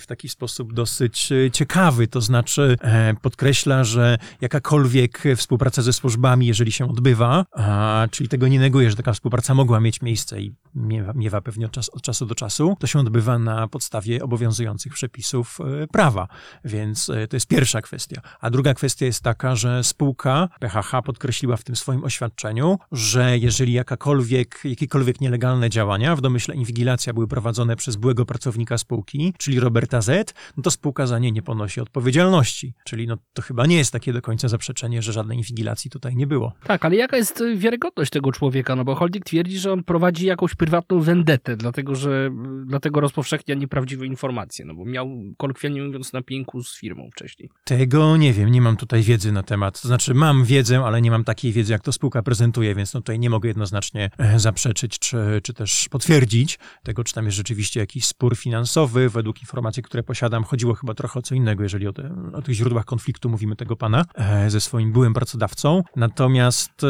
w 0.00 0.06
taki 0.06 0.28
sposób 0.28 0.72
dosyć 0.72 1.32
e, 1.32 1.50
ciekawy. 1.50 2.08
To 2.08 2.20
znaczy 2.20 2.76
e, 2.80 3.14
podkreśla, 3.22 3.84
że 3.84 4.18
jakakolwiek 4.40 5.22
współpraca 5.36 5.82
ze 5.82 5.92
służbami, 5.92 6.46
jeżeli 6.46 6.72
się 6.72 6.90
odbywa, 6.90 7.44
a, 7.52 8.08
czyli 8.10 8.28
tego 8.28 8.48
nie 8.48 8.60
neguje, 8.60 8.90
że 8.90 8.96
taka 8.96 9.12
współpraca 9.12 9.54
mogła 9.54 9.80
mieć 9.80 10.02
miejsce 10.02 10.40
i 10.40 10.54
miewa, 10.74 11.12
miewa 11.12 11.40
pewnie 11.40 11.66
od, 11.66 11.72
czas, 11.72 11.88
od 11.88 12.02
czasu 12.02 12.26
do 12.26 12.34
czasu, 12.34 12.76
to 12.80 12.86
się 12.86 12.98
odbywa 12.98 13.38
na 13.38 13.68
podstawie 13.68 14.24
obowiązujących 14.24 14.92
przepisów 14.92 15.58
e, 15.82 15.86
prawa. 15.86 16.28
Więc 16.64 17.06
to 17.06 17.36
jest 17.36 17.46
pierwsza 17.46 17.82
kwestia. 17.82 18.20
A 18.40 18.50
druga 18.50 18.74
kwestia 18.74 19.06
jest 19.06 19.22
taka, 19.22 19.56
że 19.56 19.84
spółka 19.84 20.48
PHH 20.60 21.02
podkreśliła 21.04 21.56
w 21.56 21.64
tym 21.64 21.76
swoim 21.76 22.04
oświadczeniu, 22.04 22.78
że 22.92 23.38
jeżeli 23.38 23.75
jakakolwiek, 23.76 24.60
jakiekolwiek 24.64 25.20
nielegalne 25.20 25.70
działania, 25.70 26.16
w 26.16 26.20
domyśle 26.20 26.54
inwigilacja, 26.54 27.12
były 27.12 27.28
prowadzone 27.28 27.76
przez 27.76 27.96
byłego 27.96 28.26
pracownika 28.26 28.78
spółki, 28.78 29.34
czyli 29.38 29.60
Roberta 29.60 30.02
Z., 30.02 30.34
no 30.56 30.62
to 30.62 30.70
spółka 30.70 31.06
za 31.06 31.18
nie 31.18 31.32
nie 31.32 31.42
ponosi 31.42 31.80
odpowiedzialności. 31.80 32.74
Czyli 32.84 33.06
no, 33.06 33.16
to 33.32 33.42
chyba 33.42 33.66
nie 33.66 33.76
jest 33.76 33.92
takie 33.92 34.12
do 34.12 34.22
końca 34.22 34.48
zaprzeczenie, 34.48 35.02
że 35.02 35.12
żadnej 35.12 35.38
inwigilacji 35.38 35.90
tutaj 35.90 36.16
nie 36.16 36.26
było. 36.26 36.52
Tak, 36.66 36.84
ale 36.84 36.96
jaka 36.96 37.16
jest 37.16 37.42
wiarygodność 37.56 38.10
tego 38.10 38.32
człowieka? 38.32 38.76
No 38.76 38.84
bo 38.84 38.94
Holding 38.94 39.24
twierdzi, 39.24 39.58
że 39.58 39.72
on 39.72 39.84
prowadzi 39.84 40.26
jakąś 40.26 40.54
prywatną 40.54 41.00
vendetę, 41.00 41.56
dlatego 41.56 41.94
że 41.94 42.30
dlatego 42.66 43.00
rozpowszechnia 43.00 43.54
nieprawdziwe 43.54 44.06
informacje, 44.06 44.64
no 44.64 44.74
bo 44.74 44.84
miał 44.84 45.08
kolokwialnie 45.36 45.82
mówiąc 45.82 46.12
na 46.12 46.22
pięku 46.22 46.62
z 46.62 46.78
firmą 46.78 47.08
wcześniej. 47.12 47.50
Tego 47.64 48.16
nie 48.16 48.32
wiem, 48.32 48.52
nie 48.52 48.60
mam 48.60 48.76
tutaj 48.76 49.02
wiedzy 49.02 49.32
na 49.32 49.42
temat. 49.42 49.82
To 49.82 49.88
znaczy 49.88 50.14
mam 50.14 50.44
wiedzę, 50.44 50.84
ale 50.84 51.02
nie 51.02 51.10
mam 51.10 51.24
takiej 51.24 51.52
wiedzy, 51.52 51.72
jak 51.72 51.82
to 51.82 51.92
spółka 51.92 52.22
prezentuje, 52.22 52.74
więc 52.74 52.94
no 52.94 53.00
tutaj 53.00 53.18
nie 53.18 53.30
mogę 53.30 53.48
jednoznacznie 53.66 54.10
e, 54.18 54.38
zaprzeczyć, 54.38 54.98
czy, 54.98 55.40
czy 55.42 55.54
też 55.54 55.88
potwierdzić 55.90 56.58
tego, 56.82 57.04
czy 57.04 57.14
tam 57.14 57.24
jest 57.24 57.36
rzeczywiście 57.36 57.80
jakiś 57.80 58.06
spór 58.06 58.36
finansowy. 58.36 59.08
Według 59.08 59.40
informacji, 59.40 59.82
które 59.82 60.02
posiadam, 60.02 60.44
chodziło 60.44 60.74
chyba 60.74 60.94
trochę 60.94 61.18
o 61.18 61.22
co 61.22 61.34
innego, 61.34 61.62
jeżeli 61.62 61.86
o, 61.86 61.92
te, 61.92 62.10
o 62.34 62.42
tych 62.42 62.54
źródłach 62.54 62.84
konfliktu 62.84 63.28
mówimy 63.28 63.56
tego 63.56 63.76
pana 63.76 64.04
e, 64.14 64.50
ze 64.50 64.60
swoim 64.60 64.92
byłym 64.92 65.14
pracodawcą. 65.14 65.82
Natomiast 65.96 66.84
e, 66.84 66.86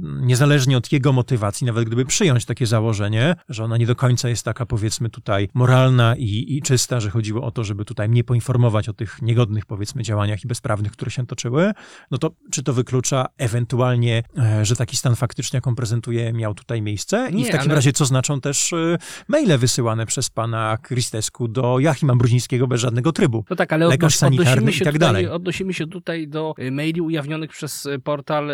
niezależnie 0.00 0.76
od 0.76 0.92
jego 0.92 1.12
motywacji, 1.12 1.66
nawet 1.66 1.84
gdyby 1.84 2.04
przyjąć 2.04 2.44
takie 2.44 2.66
założenie, 2.66 3.34
że 3.48 3.64
ona 3.64 3.76
nie 3.76 3.86
do 3.86 3.96
końca 3.96 4.28
jest 4.28 4.44
taka, 4.44 4.66
powiedzmy, 4.66 5.10
tutaj 5.10 5.48
moralna 5.54 6.16
i, 6.16 6.56
i 6.56 6.62
czysta, 6.62 7.00
że 7.00 7.10
chodziło 7.10 7.42
o 7.42 7.50
to, 7.50 7.64
żeby 7.64 7.84
tutaj 7.84 8.08
mnie 8.08 8.24
poinformować 8.24 8.88
o 8.88 8.92
tych 8.92 9.22
niegodnych, 9.22 9.66
powiedzmy, 9.66 10.02
działaniach 10.02 10.44
i 10.44 10.48
bezprawnych, 10.48 10.92
które 10.92 11.10
się 11.10 11.26
toczyły, 11.26 11.72
no 12.10 12.18
to 12.18 12.30
czy 12.50 12.62
to 12.62 12.72
wyklucza 12.72 13.26
ewentualnie, 13.38 14.22
e, 14.38 14.64
że 14.64 14.76
taki 14.76 14.96
stan 14.96 15.16
faktyczny, 15.16 15.56
jak 15.56 15.66
on 15.66 15.74
prezentuje, 15.74 16.32
miał 16.32 16.54
tutaj 16.54 16.82
miejsce? 16.82 17.28
I 17.30 17.34
nie, 17.34 17.44
w 17.44 17.50
takim 17.50 17.70
ale... 17.70 17.74
razie, 17.74 17.92
co 17.92 18.04
znaczą 18.04 18.40
też 18.40 18.72
e, 18.72 18.98
maile 19.28 19.58
wysyłane 19.58 20.06
przez 20.06 20.30
pana 20.30 20.78
Kristesku 20.82 21.48
do 21.48 21.78
Jachima 21.78 22.16
Brudzińskiego 22.16 22.66
bez 22.66 22.80
żadnego 22.80 23.12
trybu? 23.12 23.44
No 23.50 23.56
tak, 23.56 23.72
ale 23.72 23.86
lekarz 23.86 24.16
sanitarny 24.16 24.70
i 24.70 24.74
tak 24.74 24.92
tutaj, 24.92 24.98
dalej. 24.98 25.28
Odnosimy 25.28 25.74
się 25.74 25.86
tutaj 25.86 26.28
do 26.28 26.54
e, 26.58 26.70
maili 26.70 27.00
ujawnionych 27.00 27.50
przez 27.50 27.88
portal 28.04 28.50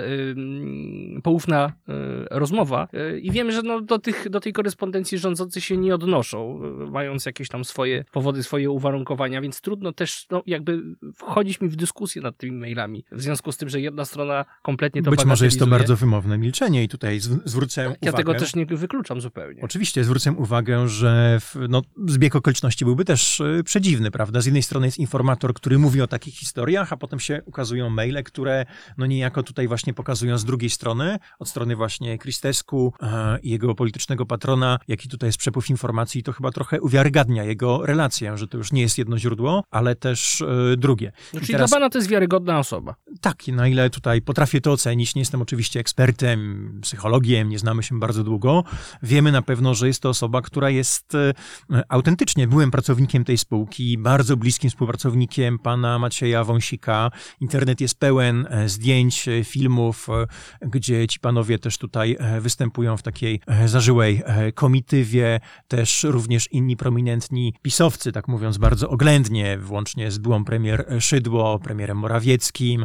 poufna 1.28 1.72
e, 1.88 1.92
rozmowa 2.30 2.88
e, 2.92 3.18
i 3.18 3.30
wiem, 3.30 3.52
że 3.52 3.62
no 3.62 3.80
do, 3.80 3.98
tych, 3.98 4.28
do 4.30 4.40
tej 4.40 4.52
korespondencji 4.52 5.18
rządzący 5.18 5.60
się 5.60 5.76
nie 5.76 5.94
odnoszą, 5.94 6.60
e, 6.86 6.90
mając 6.90 7.26
jakieś 7.26 7.48
tam 7.48 7.64
swoje 7.64 8.04
powody, 8.12 8.42
swoje 8.42 8.70
uwarunkowania, 8.70 9.40
więc 9.40 9.60
trudno 9.60 9.92
też 9.92 10.26
no, 10.30 10.42
jakby 10.46 10.82
wchodzić 11.14 11.60
mi 11.60 11.68
w 11.68 11.76
dyskusję 11.76 12.22
nad 12.22 12.36
tymi 12.36 12.52
mailami, 12.52 13.04
w 13.12 13.22
związku 13.22 13.52
z 13.52 13.56
tym, 13.56 13.68
że 13.68 13.80
jedna 13.80 14.04
strona 14.04 14.44
kompletnie 14.62 15.02
to 15.02 15.10
Być 15.10 15.24
może 15.24 15.44
jest 15.44 15.58
to 15.58 15.66
bardzo 15.66 15.96
wymowne 15.96 16.38
milczenie 16.38 16.84
i 16.84 16.88
tutaj 16.88 17.20
zwrócę 17.44 17.82
ja 17.82 17.88
uwagę... 17.88 17.98
Ja 18.02 18.12
tego 18.12 18.34
też 18.34 18.54
nie 18.54 18.66
wykluczam 18.66 19.20
zupełnie. 19.20 19.62
Oczywiście, 19.62 20.04
zwrócę 20.04 20.32
uwagę, 20.32 20.88
że 20.88 21.38
w, 21.40 21.56
no, 21.68 21.82
zbieg 22.06 22.36
okoliczności 22.36 22.84
byłby 22.84 23.04
też 23.04 23.42
przedziwny, 23.64 24.10
prawda? 24.10 24.40
Z 24.40 24.46
jednej 24.46 24.62
strony 24.62 24.86
jest 24.86 24.98
informator, 24.98 25.54
który 25.54 25.78
mówi 25.78 26.00
o 26.02 26.06
takich 26.06 26.34
historiach, 26.34 26.92
a 26.92 26.96
potem 26.96 27.20
się 27.20 27.42
ukazują 27.44 27.90
maile, 27.90 28.24
które 28.24 28.66
no 28.98 29.06
niejako 29.06 29.42
tutaj 29.42 29.68
właśnie 29.68 29.94
pokazują 29.94 30.38
z 30.38 30.44
drugiej 30.44 30.70
strony, 30.70 31.17
od 31.38 31.48
strony 31.48 31.76
właśnie 31.76 32.18
Kristesku 32.18 32.92
e, 33.02 33.38
i 33.42 33.50
jego 33.50 33.74
politycznego 33.74 34.26
patrona, 34.26 34.78
jaki 34.88 35.08
tutaj 35.08 35.28
jest 35.28 35.38
przepływ 35.38 35.70
informacji, 35.70 36.22
to 36.22 36.32
chyba 36.32 36.50
trochę 36.50 36.80
uwiarygadnia 36.80 37.44
jego 37.44 37.86
relację, 37.86 38.36
że 38.36 38.48
to 38.48 38.58
już 38.58 38.72
nie 38.72 38.82
jest 38.82 38.98
jedno 38.98 39.18
źródło, 39.18 39.64
ale 39.70 39.94
też 39.96 40.40
e, 40.42 40.76
drugie. 40.76 41.12
No, 41.34 41.40
czyli 41.40 41.52
teraz, 41.52 41.70
dla 41.70 41.76
pana 41.76 41.90
to 41.90 41.98
jest 41.98 42.08
wiarygodna 42.08 42.58
osoba. 42.58 42.94
Tak, 43.20 43.48
na 43.48 43.68
ile 43.68 43.90
tutaj 43.90 44.22
potrafię 44.22 44.60
to 44.60 44.72
ocenić, 44.72 45.14
nie 45.14 45.20
jestem 45.20 45.42
oczywiście 45.42 45.80
ekspertem, 45.80 46.80
psychologiem, 46.82 47.48
nie 47.48 47.58
znamy 47.58 47.82
się 47.82 47.98
bardzo 47.98 48.24
długo, 48.24 48.64
wiemy 49.02 49.32
na 49.32 49.42
pewno, 49.42 49.74
że 49.74 49.86
jest 49.86 50.02
to 50.02 50.08
osoba, 50.08 50.42
która 50.42 50.70
jest 50.70 51.14
e, 51.14 51.32
autentycznie 51.88 52.48
byłym 52.48 52.70
pracownikiem 52.70 53.24
tej 53.24 53.38
spółki, 53.38 53.98
bardzo 53.98 54.36
bliskim 54.36 54.70
współpracownikiem 54.70 55.58
pana 55.58 55.98
Macieja 55.98 56.44
Wąsika. 56.44 57.10
Internet 57.40 57.80
jest 57.80 57.98
pełen 57.98 58.48
zdjęć, 58.66 59.28
filmów, 59.44 60.06
gdzie 60.60 60.97
ci 61.06 61.20
panowie 61.20 61.58
też 61.58 61.78
tutaj 61.78 62.16
e, 62.18 62.40
występują 62.40 62.96
w 62.96 63.02
takiej 63.02 63.40
e, 63.46 63.68
zażyłej 63.68 64.22
e, 64.24 64.52
komitywie, 64.52 65.40
też 65.68 66.04
również 66.04 66.52
inni 66.52 66.76
prominentni 66.76 67.54
pisowcy, 67.62 68.12
tak 68.12 68.28
mówiąc 68.28 68.58
bardzo 68.58 68.88
oględnie, 68.88 69.58
włącznie 69.58 70.10
z 70.10 70.18
byłą 70.18 70.44
premier 70.44 70.86
Szydło, 71.00 71.58
premierem 71.58 71.96
Morawieckim. 71.96 72.84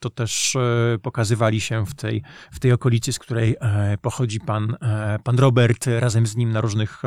To 0.00 0.10
też 0.10 0.56
pokazywali 1.02 1.60
się 1.60 1.86
w 1.86 1.94
tej, 1.94 2.22
w 2.52 2.58
tej 2.58 2.72
okolicy, 2.72 3.12
z 3.12 3.18
której 3.18 3.56
pochodzi 4.02 4.40
pan, 4.40 4.76
pan 5.24 5.38
Robert, 5.38 5.86
razem 5.98 6.26
z 6.26 6.36
nim 6.36 6.52
na 6.52 6.60
różnych, 6.60 7.02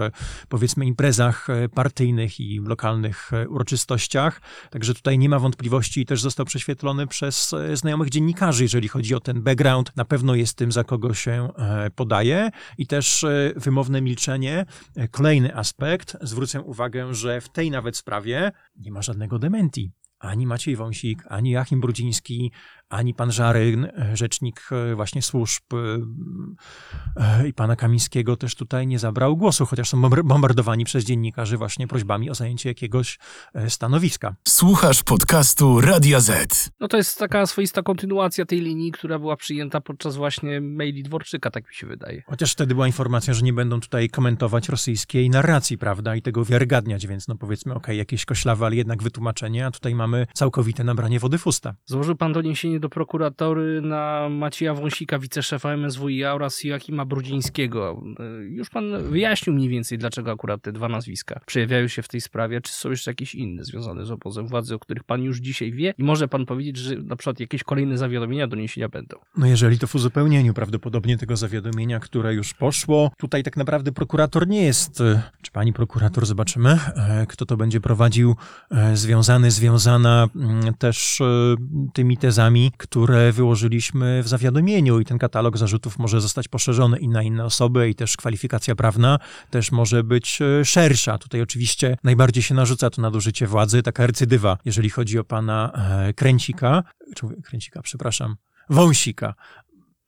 powiedzmy, 0.50 0.86
imprezach 0.86 1.48
partyjnych 1.76 2.40
i 2.40 2.60
lokalnych 2.60 3.32
uroczystościach. 3.50 4.42
Także 4.70 4.94
tutaj 4.94 5.18
nie 5.18 5.30
ma 5.30 5.40
wątpliwości 5.40 6.02
i 6.02 6.06
też 6.06 6.22
został 6.22 6.46
prześwietlony 6.46 7.08
przez 7.08 7.56
znajomych 7.74 8.10
dziennikarzy, 8.10 8.64
jeżeli 8.64 8.88
chodzi 8.88 9.16
o 9.16 9.20
ten 9.20 9.42
background 9.42 9.73
na 9.96 10.06
pewno 10.06 10.36
jest 10.36 10.58
tym, 10.58 10.72
za 10.72 10.84
kogo 10.84 11.14
się 11.14 11.50
e, 11.58 11.90
podaje. 11.90 12.50
I 12.78 12.88
też 12.88 13.24
e, 13.24 13.54
wymowne 13.56 14.02
milczenie. 14.02 14.66
E, 14.96 15.08
kolejny 15.08 15.56
aspekt, 15.56 16.18
zwrócę 16.22 16.62
uwagę, 16.62 17.14
że 17.14 17.42
w 17.42 17.50
tej 17.50 17.72
nawet 17.72 17.98
sprawie 17.98 18.52
nie 18.76 18.92
ma 18.92 19.02
żadnego 19.02 19.40
dementi 19.40 19.92
ani 20.24 20.48
Maciej 20.48 20.76
Wąsik, 20.76 21.24
ani 21.30 21.52
Joachim 21.52 21.82
Brudziński, 21.82 22.52
ani 22.90 23.14
pan 23.14 23.32
Żaryn, 23.32 23.86
e, 23.86 24.18
rzecznik 24.18 24.70
e, 24.72 24.96
właśnie 24.96 25.22
służb 25.22 25.64
e, 27.18 27.48
i 27.48 27.54
pana 27.54 27.76
Kamińskiego 27.76 28.38
też 28.38 28.56
tutaj 28.56 28.88
nie 28.88 29.00
zabrał 29.00 29.38
głosu, 29.38 29.66
chociaż 29.66 29.90
są 29.90 30.10
bombardowani 30.24 30.86
przez 30.86 31.06
dziennikarzy 31.06 31.58
właśnie 31.58 31.88
prośbami 31.88 32.30
o 32.30 32.36
zajęcie 32.36 32.70
jakiegoś 32.70 33.20
stanowiska. 33.68 34.36
Słuchasz 34.48 35.04
podcastu 35.04 35.82
Radia 35.82 36.20
Z. 36.20 36.70
No 36.80 36.88
to 36.88 36.98
jest 36.98 37.20
taka 37.20 37.46
swoista 37.46 37.82
kontynuacja 37.82 38.46
tej 38.46 38.62
linii, 38.62 38.92
która 38.92 39.20
była 39.20 39.36
przyjęta 39.36 39.82
podczas 39.82 40.16
właśnie 40.16 40.62
maili 40.62 41.04
Dworczyka, 41.04 41.52
tak 41.52 41.68
mi 41.68 41.76
się 41.76 41.88
wydaje. 41.88 42.24
Chociaż 42.26 42.52
wtedy 42.52 42.74
była 42.74 42.88
informacja, 42.88 43.34
że 43.34 43.42
nie 43.42 43.54
będą 43.54 43.80
tutaj 43.80 44.10
komentować 44.10 44.70
rosyjskiej 44.70 45.30
narracji, 45.30 45.78
prawda, 45.78 46.16
i 46.16 46.22
tego 46.22 46.46
wiarygadniać, 46.46 47.08
więc 47.08 47.28
no 47.28 47.36
powiedzmy, 47.36 47.72
okej, 47.72 47.84
okay, 47.84 47.96
jakieś 47.96 48.26
koślawe, 48.26 48.66
ale 48.66 48.76
jednak 48.76 49.04
wytłumaczenie, 49.04 49.66
a 49.66 49.72
tutaj 49.72 49.96
mamy 49.96 50.13
całkowite 50.34 50.84
nabranie 50.84 51.20
wody 51.20 51.38
w 51.38 51.48
usta. 51.48 51.76
Złożył 51.86 52.16
pan 52.16 52.34
doniesienie 52.34 52.80
do 52.80 52.90
prokuratory 52.90 53.82
na 53.82 54.30
Macieja 54.30 54.74
Wąsika, 54.74 55.20
wiceszefa 55.20 55.78
MSWiA 55.78 56.34
oraz 56.34 56.64
Joachima 56.64 57.06
Brudzińskiego. 57.06 58.04
E, 58.20 58.24
już 58.44 58.70
pan 58.70 59.04
wyjaśnił 59.04 59.56
mniej 59.56 59.70
więcej, 59.70 59.98
dlaczego 59.98 60.32
akurat 60.32 60.62
te 60.62 60.72
dwa 60.72 60.90
nazwiska 60.90 61.40
przejawiają 61.46 61.88
się 61.88 62.02
w 62.02 62.08
tej 62.08 62.22
sprawie, 62.22 62.62
czy 62.62 62.74
są 62.74 62.90
jeszcze 62.90 63.12
jakieś 63.12 63.36
inne 63.36 63.64
związane 63.64 64.06
z 64.06 64.12
obozem 64.12 64.48
władzy, 64.48 64.76
o 64.76 64.80
których 64.80 65.04
pan 65.04 65.24
już 65.24 65.38
dzisiaj 65.38 65.72
wie 65.72 65.94
i 65.98 66.04
może 66.04 66.28
pan 66.28 66.46
powiedzieć, 66.46 66.78
że 66.78 66.96
na 66.96 67.16
przykład 67.16 67.40
jakieś 67.40 67.64
kolejne 67.64 67.98
zawiadomienia, 67.98 68.48
doniesienia 68.48 68.90
będą. 68.90 69.18
No 69.38 69.48
jeżeli 69.48 69.80
to 69.80 69.88
w 69.88 69.96
uzupełnieniu 69.96 70.54
prawdopodobnie 70.54 71.18
tego 71.18 71.38
zawiadomienia, 71.38 72.00
które 72.00 72.34
już 72.34 72.54
poszło, 72.54 73.12
tutaj 73.18 73.44
tak 73.44 73.58
naprawdę 73.58 73.92
prokurator 73.92 74.48
nie 74.48 74.62
jest, 74.62 75.02
e, 75.02 75.22
czy 75.42 75.52
pani 75.52 75.74
prokurator, 75.74 76.26
zobaczymy, 76.26 76.70
e, 76.96 77.26
kto 77.30 77.46
to 77.46 77.58
będzie 77.58 77.82
prowadził, 77.82 78.36
związany, 78.94 79.52
związana 79.52 80.03
mm, 80.10 80.74
też 80.74 81.22
tymi 81.94 82.18
tezami, 82.18 82.72
które 82.78 83.32
wyłożyliśmy 83.32 84.24
w 84.24 84.28
zawiadomieniu. 84.28 85.00
I 85.00 85.06
ten 85.06 85.18
katalog 85.18 85.58
zarzutów 85.58 86.00
może 86.00 86.22
zostać 86.22 86.48
poszerzony 86.48 87.00
i 87.00 87.08
na 87.08 87.24
inne 87.24 87.46
osoby 87.46 87.90
i 87.90 87.96
też 87.96 88.18
kwalifikacja 88.18 88.76
prawna 88.76 89.20
też 89.50 89.72
może 89.72 90.04
być 90.04 90.40
e, 90.42 90.66
szersza. 90.66 91.18
Tutaj 91.18 91.42
oczywiście 91.42 91.98
najbardziej 92.04 92.44
się 92.44 92.56
narzuca 92.56 92.90
to 92.90 93.02
nadużycie 93.02 93.48
władzy, 93.48 93.84
taka 93.84 94.08
recydywa, 94.08 94.58
jeżeli 94.66 94.90
chodzi 94.90 95.20
o 95.20 95.24
pana 95.24 95.72
e, 96.08 96.14
Kręcika, 96.14 96.84
Kręcika, 97.44 97.82
przepraszam, 97.82 98.36
Wąsika, 98.70 99.34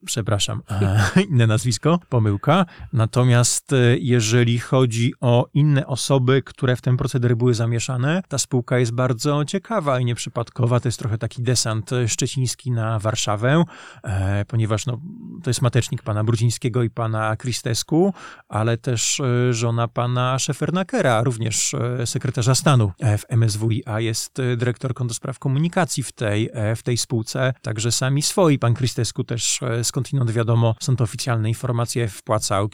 przepraszam, 0.05 0.61
inne 1.29 1.47
nazwisko, 1.47 1.99
pomyłka. 2.09 2.65
Natomiast 2.93 3.73
e, 3.73 3.97
jeżeli 3.97 4.59
chodzi 4.59 5.13
o 5.21 5.47
inne 5.53 5.87
osoby, 5.87 6.41
które 6.41 6.75
w 6.75 6.81
ten 6.81 6.97
proceder 6.97 7.37
były 7.37 7.53
zamieszane, 7.53 8.21
ta 8.27 8.37
spółka 8.37 8.79
jest 8.79 8.91
bardzo 8.91 9.45
ciekawa 9.45 9.99
i 9.99 10.05
nieprzypadkowa. 10.05 10.79
To 10.79 10.87
jest 10.87 10.99
trochę 10.99 11.17
taki 11.17 11.41
desant 11.41 11.91
szczeciński 12.07 12.71
na 12.71 12.99
Warszawę, 12.99 13.63
e, 14.03 14.45
ponieważ 14.45 14.85
no, 14.85 15.01
to 15.43 15.49
jest 15.49 15.61
matecznik 15.61 16.03
pana 16.03 16.23
Brudzińskiego 16.23 16.83
i 16.83 16.89
pana 16.89 17.35
Kristesku, 17.35 18.13
ale 18.49 18.77
też 18.77 19.19
e, 19.19 19.53
żona 19.53 19.87
pana 19.87 20.39
Szefernakera, 20.39 21.23
również 21.23 21.75
sekretarza 22.05 22.55
stanu 22.55 22.91
w 23.17 23.23
MSWiA, 23.29 23.99
jest 23.99 24.37
dyrektorką 24.57 25.07
do 25.07 25.13
spraw 25.13 25.39
komunikacji 25.39 26.03
w 26.03 26.11
tej, 26.11 26.49
w 26.75 26.83
tej 26.83 26.97
spółce. 26.97 27.53
Także 27.61 27.91
sami 27.91 28.21
swoi, 28.21 28.59
pan 28.59 28.73
Kristesku 28.73 29.23
też 29.23 29.59
z 29.83 29.91
skądinąd 29.95 30.31
wiadomo, 30.31 30.75
są 30.79 30.95
to 30.95 31.03
oficjalne 31.03 31.49
informacje, 31.49 32.07
wpłacał 32.07 32.69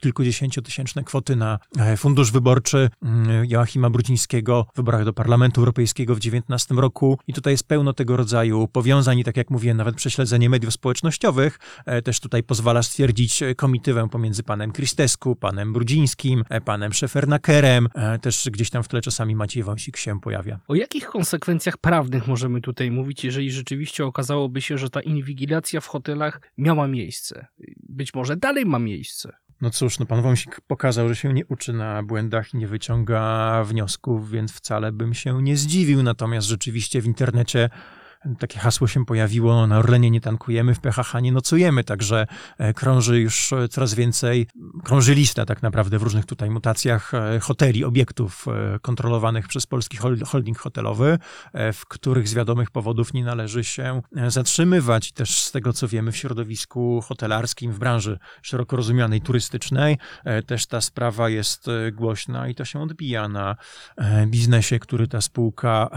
kilkudziesięciotysięczne 0.00 1.04
kwoty 1.04 1.36
na 1.36 1.58
e, 1.78 1.96
fundusz 1.96 2.32
wyborczy 2.32 2.90
mm, 3.02 3.44
Joachima 3.44 3.90
Brudzińskiego 3.90 4.66
w 4.72 4.76
wyborach 4.76 5.04
do 5.04 5.12
Parlamentu 5.12 5.60
Europejskiego 5.60 6.14
w 6.14 6.18
2019 6.18 6.74
roku. 6.74 7.18
I 7.26 7.32
tutaj 7.32 7.52
jest 7.52 7.68
pełno 7.68 7.92
tego 7.92 8.16
rodzaju 8.16 8.68
powiązań 8.68 9.18
i 9.18 9.24
tak 9.24 9.36
jak 9.36 9.50
mówiłem, 9.50 9.76
nawet 9.76 9.94
prześledzenie 9.94 10.50
mediów 10.50 10.74
społecznościowych 10.74 11.58
e, 11.86 12.02
też 12.02 12.20
tutaj 12.20 12.42
pozwala 12.42 12.82
stwierdzić 12.82 13.40
komitywę 13.56 14.08
pomiędzy 14.08 14.42
panem 14.42 14.72
Kristesku, 14.72 15.36
panem 15.36 15.72
Brudzińskim, 15.72 16.44
panem 16.64 16.92
Szefernakerem. 16.92 17.88
Też 18.20 18.48
gdzieś 18.50 18.70
tam 18.70 18.82
w 18.82 18.88
tle 18.88 19.00
czasami 19.00 19.36
Maciej 19.36 19.62
Wąsik 19.62 19.96
się 19.96 20.20
pojawia. 20.20 20.58
O 20.68 20.74
jakich 20.74 21.06
konsekwencjach 21.06 21.78
prawnych 21.78 22.26
możemy 22.26 22.60
tutaj 22.60 22.90
mówić, 22.90 23.24
jeżeli 23.24 23.50
rzeczywiście 23.50 24.06
okazałoby 24.06 24.60
się, 24.60 24.78
że 24.78 24.90
ta 24.90 25.00
inwigilacja 25.00 25.80
w 25.80 25.86
hotelach 26.02 26.40
miała 26.58 26.88
miejsce? 26.88 27.46
Być 27.88 28.14
może 28.14 28.36
dalej 28.36 28.66
ma 28.66 28.78
miejsce. 28.78 29.32
No 29.60 29.70
cóż, 29.70 29.98
no 29.98 30.06
pan 30.06 30.22
Wąsik 30.22 30.60
pokazał, 30.60 31.08
że 31.08 31.16
się 31.16 31.32
nie 31.32 31.46
uczy 31.46 31.72
na 31.72 32.02
błędach 32.02 32.54
i 32.54 32.56
nie 32.56 32.66
wyciąga 32.66 33.64
wniosków, 33.64 34.30
więc 34.30 34.52
wcale 34.52 34.92
bym 34.92 35.14
się 35.14 35.42
nie 35.42 35.56
zdziwił. 35.56 36.02
Natomiast 36.02 36.46
rzeczywiście 36.46 37.02
w 37.02 37.06
internecie 37.06 37.70
takie 38.38 38.58
hasło 38.58 38.86
się 38.86 39.04
pojawiło, 39.04 39.66
na 39.66 39.78
Orlenie 39.78 40.10
nie 40.10 40.20
tankujemy, 40.20 40.74
w 40.74 40.80
PHH 40.80 41.20
nie 41.22 41.32
nocujemy, 41.32 41.84
także 41.84 42.26
e, 42.58 42.74
krąży 42.74 43.20
już 43.20 43.52
e, 43.52 43.68
coraz 43.68 43.94
więcej, 43.94 44.46
krąży 44.84 45.14
lista 45.14 45.46
tak 45.46 45.62
naprawdę 45.62 45.98
w 45.98 46.02
różnych 46.02 46.26
tutaj 46.26 46.50
mutacjach 46.50 47.14
e, 47.14 47.40
hoteli, 47.40 47.84
obiektów 47.84 48.46
kontrolowanych 48.82 49.48
przez 49.48 49.66
polski 49.66 49.96
holding 50.26 50.58
hotelowy, 50.58 51.18
w 51.54 51.86
których 51.88 52.28
z 52.28 52.34
wiadomych 52.34 52.70
powodów 52.70 53.14
nie 53.14 53.24
należy 53.24 53.64
się 53.64 54.02
zatrzymywać. 54.28 55.12
Też 55.12 55.38
z 55.38 55.52
tego, 55.52 55.72
co 55.72 55.88
wiemy 55.88 56.12
w 56.12 56.16
środowisku 56.16 57.00
hotelarskim, 57.00 57.72
w 57.72 57.78
branży 57.78 58.18
szeroko 58.42 58.76
rozumianej 58.76 59.20
turystycznej, 59.20 59.98
też 60.46 60.66
ta 60.66 60.80
sprawa 60.80 61.28
jest 61.28 61.66
głośna 61.92 62.48
i 62.48 62.54
to 62.54 62.64
się 62.64 62.82
odbija 62.82 63.28
na 63.28 63.56
biznesie, 64.26 64.78
który 64.78 65.08
ta 65.08 65.20
spółka 65.20 65.90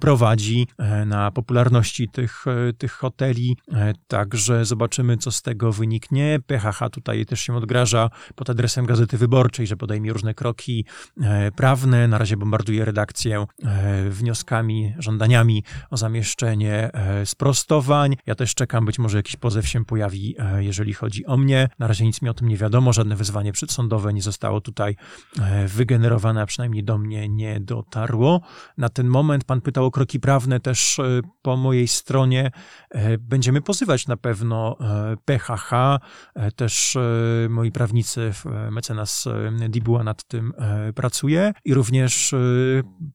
prowadzi, 0.00 0.68
na 1.06 1.30
popularności 1.30 1.65
popularności 1.66 2.08
tych, 2.08 2.44
e, 2.46 2.72
tych 2.72 2.92
hoteli, 2.92 3.56
e, 3.72 3.92
także 4.08 4.64
zobaczymy, 4.64 5.16
co 5.16 5.30
z 5.30 5.42
tego 5.42 5.72
wyniknie. 5.72 6.38
PHH 6.46 6.90
tutaj 6.92 7.26
też 7.26 7.40
się 7.40 7.56
odgraża 7.56 8.10
pod 8.34 8.50
adresem 8.50 8.86
Gazety 8.86 9.18
Wyborczej, 9.18 9.66
że 9.66 9.76
podejmie 9.76 10.12
różne 10.12 10.34
kroki 10.34 10.84
e, 11.22 11.52
prawne. 11.52 12.08
Na 12.08 12.18
razie 12.18 12.36
bombarduje 12.36 12.84
redakcję 12.84 13.46
wnioskami, 14.10 14.94
żądaniami 14.98 15.64
o 15.90 15.96
zamieszczenie 15.96 16.90
sprostowań. 17.24 18.16
Ja 18.26 18.34
też 18.34 18.54
czekam, 18.54 18.84
być 18.84 18.98
może 18.98 19.16
jakiś 19.16 19.36
pozew 19.36 19.68
się 19.68 19.84
pojawi, 19.84 20.36
jeżeli 20.58 20.94
chodzi 20.94 21.26
o 21.26 21.36
mnie. 21.36 21.68
Na 21.78 21.86
razie 21.86 22.04
nic 22.04 22.22
mi 22.22 22.28
o 22.28 22.34
tym 22.34 22.48
nie 22.48 22.56
wiadomo, 22.56 22.92
żadne 22.92 23.16
wyzwanie 23.16 23.52
przedsądowe 23.52 24.12
nie 24.12 24.22
zostało 24.22 24.60
tutaj 24.60 24.96
wygenerowane, 25.66 26.42
a 26.42 26.46
przynajmniej 26.46 26.84
do 26.84 26.98
mnie 26.98 27.28
nie 27.28 27.60
dotarło. 27.60 28.40
Na 28.78 28.88
ten 28.88 29.06
moment 29.06 29.44
pan 29.44 29.60
pytał 29.60 29.86
o 29.86 29.90
kroki 29.90 30.20
prawne, 30.20 30.60
też 30.60 31.00
po 31.42 31.55
mojej 31.56 31.88
stronie 31.88 32.50
e, 32.90 33.18
będziemy 33.18 33.62
pozywać 33.62 34.06
na 34.06 34.16
pewno 34.16 34.76
PHH, 35.24 35.72
e, 36.34 36.52
też 36.52 36.96
e, 36.96 37.00
moi 37.48 37.72
prawnicy, 37.72 38.32
mecenas 38.70 39.28
Dibuła 39.68 40.04
nad 40.04 40.24
tym 40.24 40.52
pracuje 40.94 41.52
i 41.64 41.74
również 41.74 42.34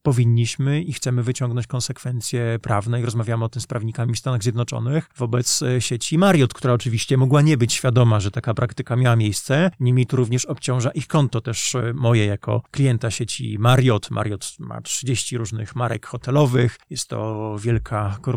powinniśmy 0.02 0.82
i 0.82 0.92
chcemy 0.92 1.22
wyciągnąć 1.22 1.66
konsekwencje 1.66 2.58
prawne 2.62 3.00
i 3.00 3.04
rozmawiamy 3.04 3.44
o 3.44 3.48
tym 3.48 3.62
z 3.62 3.66
prawnikami 3.66 4.14
w 4.14 4.18
Stanach 4.18 4.42
Zjednoczonych 4.42 5.10
wobec 5.16 5.60
sieci 5.78 6.18
Marriott, 6.18 6.54
która 6.54 6.74
oczywiście 6.74 7.16
mogła 7.16 7.42
nie 7.42 7.56
być 7.56 7.72
świadoma, 7.72 8.20
że 8.20 8.30
taka 8.30 8.54
praktyka 8.54 8.96
miała 8.96 9.16
miejsce. 9.16 9.70
Niemniej 9.80 10.06
tu 10.06 10.16
również 10.16 10.44
obciąża 10.44 10.90
ich 10.90 11.06
konto, 11.06 11.40
też 11.40 11.76
moje 11.94 12.26
jako 12.26 12.62
klienta 12.70 13.10
sieci 13.10 13.58
Marriott. 13.58 14.10
Marriott 14.10 14.56
ma 14.58 14.80
30 14.80 15.38
różnych 15.38 15.76
marek 15.76 16.06
hotelowych. 16.06 16.78
Jest 16.90 17.08
to 17.08 17.56
wielka 17.58 18.18
korporacja, 18.20 18.31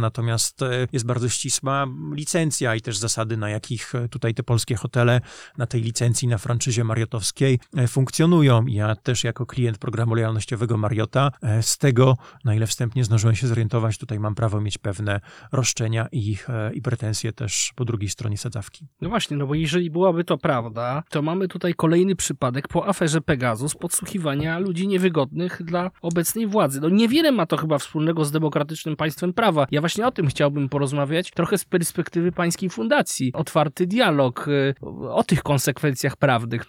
natomiast 0.00 0.62
e, 0.62 0.86
jest 0.92 1.06
bardzo 1.06 1.28
ścisła 1.28 1.86
licencja 2.12 2.74
i 2.74 2.80
też 2.80 2.96
zasady, 2.96 3.36
na 3.36 3.50
jakich 3.50 3.94
e, 3.94 4.08
tutaj 4.08 4.34
te 4.34 4.42
polskie 4.42 4.74
hotele 4.74 5.20
na 5.58 5.66
tej 5.66 5.82
licencji, 5.82 6.28
na 6.28 6.38
franczyzie 6.38 6.84
mariotowskiej 6.84 7.58
e, 7.76 7.88
funkcjonują. 7.88 8.66
Ja 8.66 8.96
też 8.96 9.24
jako 9.24 9.46
klient 9.46 9.78
programu 9.78 10.14
lojalnościowego 10.14 10.76
Mariota 10.76 11.30
z 11.60 11.78
tego, 11.78 12.16
na 12.44 12.54
ile 12.54 12.66
wstępnie 12.66 13.04
zdążyłem 13.04 13.36
się 13.36 13.46
zorientować, 13.46 13.98
tutaj 13.98 14.18
mam 14.20 14.34
prawo 14.34 14.60
mieć 14.60 14.78
pewne 14.78 15.20
roszczenia 15.52 16.08
i, 16.12 16.36
i 16.74 16.82
pretensje 16.82 17.32
też 17.32 17.72
po 17.76 17.84
drugiej 17.84 18.08
stronie 18.08 18.38
sadzawki. 18.38 18.86
No 19.00 19.08
właśnie, 19.08 19.36
no 19.36 19.46
bo 19.46 19.54
jeżeli 19.54 19.90
byłaby 19.90 20.24
to 20.24 20.38
prawda, 20.38 21.02
to 21.10 21.22
mamy 21.22 21.48
tutaj 21.48 21.74
kolejny 21.74 22.16
przypadek 22.16 22.68
po 22.68 22.88
aferze 22.88 23.20
Pegasus 23.20 23.74
podsłuchiwania 23.74 24.58
ludzi 24.58 24.88
niewygodnych 24.88 25.62
dla 25.62 25.90
obecnej 26.02 26.46
władzy. 26.46 26.80
No 26.80 26.88
niewiele 26.88 27.32
ma 27.32 27.46
to 27.46 27.56
chyba 27.56 27.78
wspólnego 27.78 28.24
z 28.24 28.30
demokratycznym 28.30 28.96
państwem 28.96 29.32
prawa. 29.34 29.66
Ja 29.70 29.80
właśnie 29.80 30.06
o 30.06 30.10
tym 30.10 30.26
chciałbym 30.26 30.68
porozmawiać, 30.68 31.30
trochę 31.30 31.58
z 31.58 31.64
perspektywy 31.64 32.32
pańskiej 32.32 32.70
fundacji. 32.70 33.32
Otwarty 33.32 33.86
dialog 33.86 34.48
y, 34.48 34.74
o 35.10 35.24
tych 35.24 35.42
konsekwencjach 35.42 36.16
prawnych. 36.16 36.62
Y, 36.62 36.68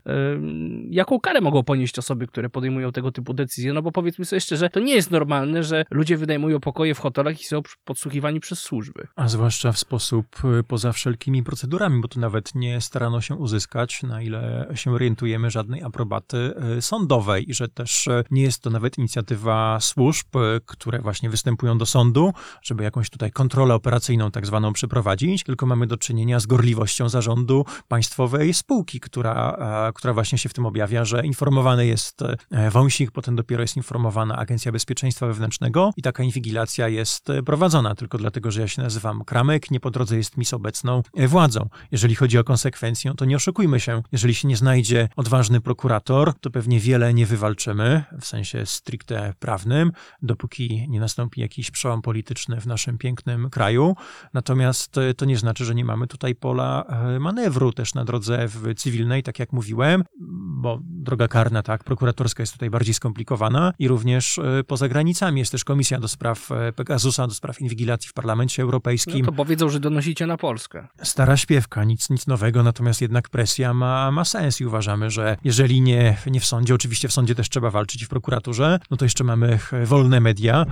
jaką 0.90 1.20
karę 1.20 1.42
mogą 1.42 1.64
ponieść 1.64 2.00
osoby, 2.00 2.28
które 2.28 2.50
podejmują 2.50 2.92
tego 2.92 3.12
typu 3.12 3.34
decyzje? 3.34 3.74
No 3.74 3.82
bo 3.82 3.92
powiedzmy 3.92 4.26
sobie 4.26 4.40
szczerze, 4.40 4.70
to 4.70 4.80
nie 4.80 4.96
jest 4.96 5.12
normalne, 5.12 5.64
że 5.64 5.86
ludzie 5.92 6.18
wynajmują 6.18 6.60
pokoje 6.60 6.96
w 6.96 7.00
hotelach 7.00 7.42
i 7.42 7.44
są 7.44 7.62
podsłuchiwani 7.86 8.40
przez 8.40 8.60
służby. 8.60 9.08
A 9.16 9.28
zwłaszcza 9.28 9.72
w 9.72 9.80
sposób 9.80 10.26
y, 10.60 10.64
poza 10.64 10.92
wszelkimi 10.92 11.44
procedurami, 11.44 12.02
bo 12.02 12.08
tu 12.08 12.20
nawet 12.20 12.56
nie 12.56 12.82
starano 12.82 13.22
się 13.22 13.36
uzyskać, 13.36 14.04
na 14.04 14.22
ile 14.22 14.68
się 14.76 14.92
orientujemy, 14.92 15.52
żadnej 15.52 15.84
aprobaty 15.84 16.54
sądowej 16.80 17.50
i 17.50 17.54
że 17.54 17.68
też 17.68 18.10
nie 18.32 18.42
jest 18.42 18.62
to 18.62 18.70
nawet 18.70 18.98
inicjatywa 18.98 19.80
służb, 19.80 20.28
które 20.66 21.00
właśnie 21.00 21.30
występują 21.30 21.78
do 21.78 21.86
sądu, 21.86 22.34
żeby 22.62 22.84
jakąś 22.84 23.10
tutaj 23.10 23.32
kontrolę 23.32 23.76
operacyjną 23.76 24.32
tak 24.32 24.46
zwaną 24.46 24.74
przeprowadzić, 24.74 25.44
tylko 25.44 25.66
mamy 25.66 25.88
do 25.88 25.98
czynienia 25.98 26.40
z 26.40 26.46
gorliwością 26.46 27.10
zarządu 27.10 27.66
państwowej 27.88 28.54
spółki, 28.54 29.00
która, 29.00 29.58
e, 29.90 29.94
która 29.94 30.14
właśnie 30.14 30.38
się 30.38 30.50
w 30.50 30.54
tym 30.54 30.66
objawia, 30.66 31.06
że 31.06 31.26
informowany 31.26 31.86
jest 31.86 32.22
e, 32.52 32.72
wąsik, 32.72 33.12
potem 33.12 33.36
dopiero 33.36 33.62
jest 33.62 33.78
informowana 33.78 34.38
Agencja 34.38 34.72
Bezpieczeństwa 34.72 35.28
Wewnętrznego 35.28 35.92
i 35.98 36.02
taka 36.02 36.24
inwigilacja 36.24 36.88
jest 36.88 37.30
e, 37.30 37.44
prowadzona 37.44 37.96
tylko 37.96 38.18
dlatego, 38.18 38.52
że 38.52 38.62
ja 38.62 38.68
się 38.68 38.82
nazywam 38.82 39.24
Kramek, 39.24 39.72
nie 39.72 39.80
po 39.80 39.92
drodze 39.92 40.18
jest 40.18 40.38
mis 40.38 40.54
obecną 40.54 41.04
władzą. 41.28 41.70
Jeżeli 41.92 42.16
chodzi 42.16 42.38
o 42.38 42.44
konsekwencje, 42.44 43.14
to 43.18 43.26
nie 43.26 43.36
oszukujmy 43.36 43.80
się. 43.80 44.02
Jeżeli 44.12 44.36
się 44.36 44.48
nie 44.48 44.58
znajdzie 44.58 45.10
odważny 45.16 45.62
prokurator, 45.62 46.34
to 46.42 46.50
pewnie 46.50 46.80
wiele 46.80 47.14
nie 47.14 47.26
wywalczymy 47.26 48.04
w 48.22 48.26
sensie 48.26 48.66
stricte 48.66 49.34
prawnym, 49.40 49.92
dopóki 50.22 50.86
nie 50.90 51.00
nastąpi 51.00 51.42
jakiś 51.42 51.72
przełom 51.72 52.02
polityczny 52.02 52.35
w 52.60 52.68
naszym 52.68 52.98
pięknym 52.98 53.50
kraju. 53.50 53.96
Natomiast 54.34 54.98
e, 54.98 55.14
to 55.14 55.26
nie 55.26 55.38
znaczy, 55.38 55.66
że 55.66 55.76
nie 55.76 55.86
mamy 55.86 56.08
tutaj 56.08 56.36
pola 56.36 56.84
e, 56.84 57.20
manewru 57.20 57.74
też 57.74 57.94
na 57.94 58.06
drodze 58.06 58.48
cywilnej, 58.78 59.24
tak 59.24 59.40
jak 59.40 59.54
mówiłem, 59.54 60.04
bo 60.62 60.80
droga 60.82 61.28
karna, 61.28 61.64
tak, 61.64 61.84
prokuratorska 61.84 62.44
jest 62.44 62.54
tutaj 62.54 62.70
bardziej 62.70 62.94
skomplikowana 62.94 63.74
i 63.80 63.88
również 63.88 64.38
e, 64.38 64.64
poza 64.68 64.88
granicami 64.88 65.40
jest 65.40 65.52
też 65.52 65.64
Komisja 65.64 66.00
do 66.00 66.08
spraw 66.08 66.50
Pegasusa, 66.76 67.28
do 67.28 67.34
spraw 67.34 67.62
inwigilacji 67.62 68.10
w 68.10 68.14
Parlamencie 68.14 68.64
Europejskim. 68.64 69.20
No 69.20 69.26
to 69.26 69.32
powiedzą, 69.32 69.70
że 69.70 69.80
donosicie 69.80 70.28
na 70.28 70.38
Polskę. 70.38 70.88
Stara 71.04 71.38
śpiewka, 71.38 71.84
nic, 71.84 72.10
nic 72.10 72.28
nowego, 72.28 72.64
natomiast 72.64 73.02
jednak 73.02 73.30
presja 73.30 73.74
ma, 73.74 74.12
ma 74.12 74.26
sens 74.26 74.62
i 74.62 74.66
uważamy, 74.66 75.10
że 75.10 75.38
jeżeli 75.44 75.82
nie, 75.82 76.18
nie 76.28 76.40
w 76.40 76.46
sądzie, 76.46 76.76
oczywiście 76.76 77.08
w 77.08 77.14
sądzie 77.14 77.36
też 77.36 77.50
trzeba 77.50 77.70
walczyć 77.70 78.02
i 78.02 78.06
w 78.06 78.10
prokuraturze, 78.10 78.80
no 78.92 78.98
to 78.98 79.06
jeszcze 79.06 79.24
mamy 79.24 79.60
wolne 79.86 80.20
media, 80.20 80.66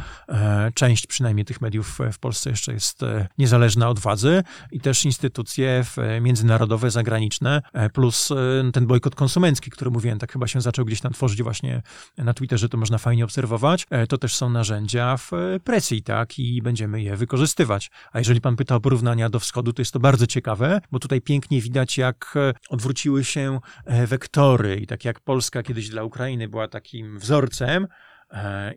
część 0.74 1.08
przynajmniej 1.08 1.46
tych 1.46 1.53
mediów 1.62 2.00
w, 2.12 2.20
Polsce 2.20 2.50
jeszcze 2.50 2.74
jest 2.74 3.04
e, 3.04 3.28
niezależna 3.38 3.90
od 3.90 4.00
władzy 4.00 4.44
i 4.72 4.80
też 4.80 5.06
instytucje 5.06 5.84
e, 5.98 6.22
międzynarodowe, 6.22 6.92
zagraniczne, 6.92 7.62
e, 7.74 7.90
plus 7.90 8.30
ten 8.74 8.88
bojkot 8.88 9.16
konsumencki, 9.16 9.72
który 9.72 9.92
mówiłem, 9.92 10.20
tak 10.20 10.32
chyba 10.32 10.48
się 10.48 10.62
zaczął 10.62 10.86
gdzieś 10.86 11.02
tam 11.02 11.14
tworzyć 11.14 11.44
właśnie 11.44 11.82
na 12.18 12.34
Twitterze, 12.34 12.70
to 12.70 12.78
można 12.78 12.98
fajnie 12.98 13.24
obserwować. 13.24 13.88
To 14.10 14.18
też 14.18 14.36
są 14.36 14.50
narzędzia 14.50 15.18
w 15.18 15.32
presji, 15.64 16.04
tak, 16.04 16.40
i 16.40 16.62
będziemy 16.62 17.02
je 17.02 17.18
wykorzystywać. 17.18 17.92
A 18.12 18.20
jeżeli 18.20 18.42
pan 18.42 18.56
pyta 18.56 18.76
o 18.76 18.80
porównania 18.80 19.30
do 19.30 19.40
wschodu, 19.40 19.74
to 19.74 19.82
jest 19.82 19.92
to 19.92 20.00
bardzo 20.00 20.28
ciekawe, 20.28 20.82
bo 20.92 21.00
tutaj 21.00 21.22
pięknie 21.22 21.62
widać, 21.62 21.98
jak 21.98 22.36
odwróciły 22.70 23.24
się 23.24 23.60
wektory 24.08 24.76
i 24.76 24.88
tak 24.88 25.06
jak 25.06 25.20
Polska 25.20 25.64
kiedyś 25.64 25.90
dla 25.90 26.04
Ukrainy 26.04 26.48
była 26.48 26.68
takim 26.68 27.20
wzorcem, 27.20 27.88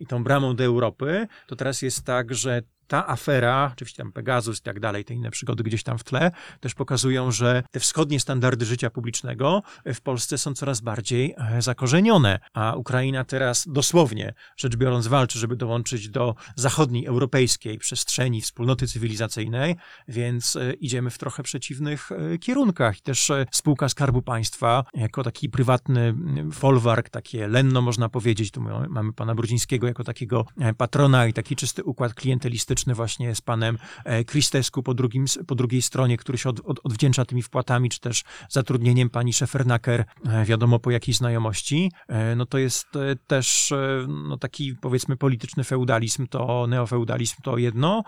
i 0.01 0.07
tą 0.07 0.25
bramą 0.25 0.57
do 0.57 0.64
Europy, 0.64 1.27
to 1.47 1.57
teraz 1.57 1.83
jest 1.83 2.05
tak, 2.05 2.35
że 2.35 2.62
ta 2.88 3.09
afera, 3.09 3.70
oczywiście 3.72 4.03
tam 4.03 4.12
Pegasus 4.12 4.59
i 4.59 4.62
tak 4.62 4.81
dalej, 4.81 5.05
te 5.05 5.14
inne 5.14 5.31
przygody 5.31 5.62
gdzieś 5.62 5.83
tam 5.83 5.99
w 5.99 6.05
tle, 6.05 6.31
też 6.61 6.75
pokazują, 6.75 7.31
że 7.31 7.62
te 7.70 7.81
wschodnie 7.81 8.20
standardy 8.20 8.64
życia 8.64 8.90
publicznego 8.90 9.62
w 9.87 10.01
Polsce 10.01 10.38
są 10.38 10.55
coraz 10.55 10.81
bardziej 10.81 11.35
e, 11.38 11.62
zakorzenione, 11.62 12.38
a 12.55 12.75
Ukraina 12.75 13.25
teraz 13.25 13.64
dosłownie, 13.68 14.35
rzecz 14.57 14.77
biorąc, 14.77 15.07
walczy, 15.07 15.38
żeby 15.38 15.57
dołączyć 15.57 16.09
do 16.09 16.35
zachodniej, 16.57 17.07
europejskiej 17.07 17.79
przestrzeni 17.79 18.42
wspólnoty 18.42 18.87
cywilizacyjnej, 18.87 19.77
więc 20.09 20.57
e, 20.57 20.72
idziemy 20.72 21.11
w 21.11 21.18
trochę 21.18 21.42
przeciwnych 21.42 22.12
e, 22.12 22.38
kierunkach. 22.38 22.99
I 22.99 23.03
też 23.03 23.33
spółka 23.51 23.88
Skarbu 23.88 24.22
Państwa, 24.22 24.85
jako 24.94 25.22
taki 25.22 25.49
prywatny 25.49 26.14
folwark, 26.53 27.09
takie 27.09 27.49
lenno 27.49 27.83
można 27.83 28.09
powiedzieć, 28.09 28.51
tu 28.51 28.61
mamy 28.88 29.12
pana 29.12 29.35
Brudzińskiego 29.35 29.87
jako 29.87 30.05
takiego 30.05 30.46
patrona 30.77 31.27
i 31.27 31.33
taki 31.33 31.57
czysty 31.57 31.85
układ 31.85 32.14
klientelistyczny 32.14 32.76
właśnie 32.85 33.35
z 33.35 33.41
panem 33.41 33.79
Kristesku 34.27 34.83
po, 34.83 34.95
drugim, 34.95 35.25
po 35.47 35.55
drugiej 35.55 35.83
stronie, 35.83 36.17
który 36.17 36.39
się 36.39 36.49
od, 36.49 36.61
od, 36.65 36.81
odwdzięcza 36.85 37.25
tymi 37.25 37.43
wpłatami, 37.43 37.91
czy 37.91 38.01
też 38.01 38.25
zatrudnieniem 38.49 39.11
pani 39.11 39.33
Szefernaker, 39.33 40.05
wiadomo 40.45 40.79
po 40.79 40.91
jakiej 40.91 41.15
znajomości, 41.15 41.93
no 42.37 42.47
to 42.47 42.59
jest 42.59 42.87
też 43.27 43.73
no 44.09 44.37
taki 44.37 44.75
powiedzmy 44.81 45.17
polityczny 45.17 45.65
feudalizm, 45.65 46.27
to 46.27 46.67
neofeudalizm 46.67 47.37
to 47.43 47.59
jedno, 47.59 48.03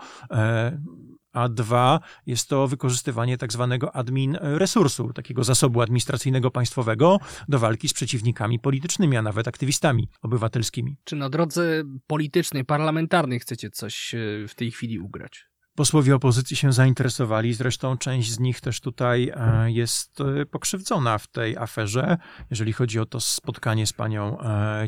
a 1.33 1.49
dwa, 1.49 1.99
jest 2.25 2.49
to 2.49 2.67
wykorzystywanie 2.67 3.37
tak 3.37 3.53
zwanego 3.53 3.95
admin 3.95 4.37
resursu, 4.41 5.13
takiego 5.13 5.43
zasobu 5.43 5.81
administracyjnego 5.81 6.51
państwowego 6.51 7.19
do 7.47 7.59
walki 7.59 7.89
z 7.89 7.93
przeciwnikami 7.93 8.59
politycznymi, 8.59 9.17
a 9.17 9.21
nawet 9.21 9.47
aktywistami 9.47 10.09
obywatelskimi. 10.21 10.97
Czy 11.03 11.15
na 11.15 11.29
drodze 11.29 11.83
politycznej, 12.07 12.65
parlamentarnej 12.65 13.39
chcecie 13.39 13.69
coś 13.69 14.15
e, 14.15 14.47
w 14.47 14.55
tej 14.55 14.71
chwili 14.71 14.99
ugrać? 14.99 15.45
Posłowie 15.75 16.15
opozycji 16.15 16.55
się 16.55 16.73
zainteresowali, 16.73 17.53
zresztą 17.53 17.97
część 17.97 18.31
z 18.31 18.39
nich 18.39 18.61
też 18.61 18.81
tutaj 18.81 19.31
e, 19.35 19.71
jest 19.71 20.21
e, 20.21 20.45
pokrzywdzona 20.45 21.17
w 21.17 21.27
tej 21.27 21.57
aferze, 21.57 22.17
jeżeli 22.49 22.73
chodzi 22.73 22.99
o 22.99 23.05
to 23.05 23.19
spotkanie 23.19 23.87
z 23.87 23.93
panią 23.93 24.37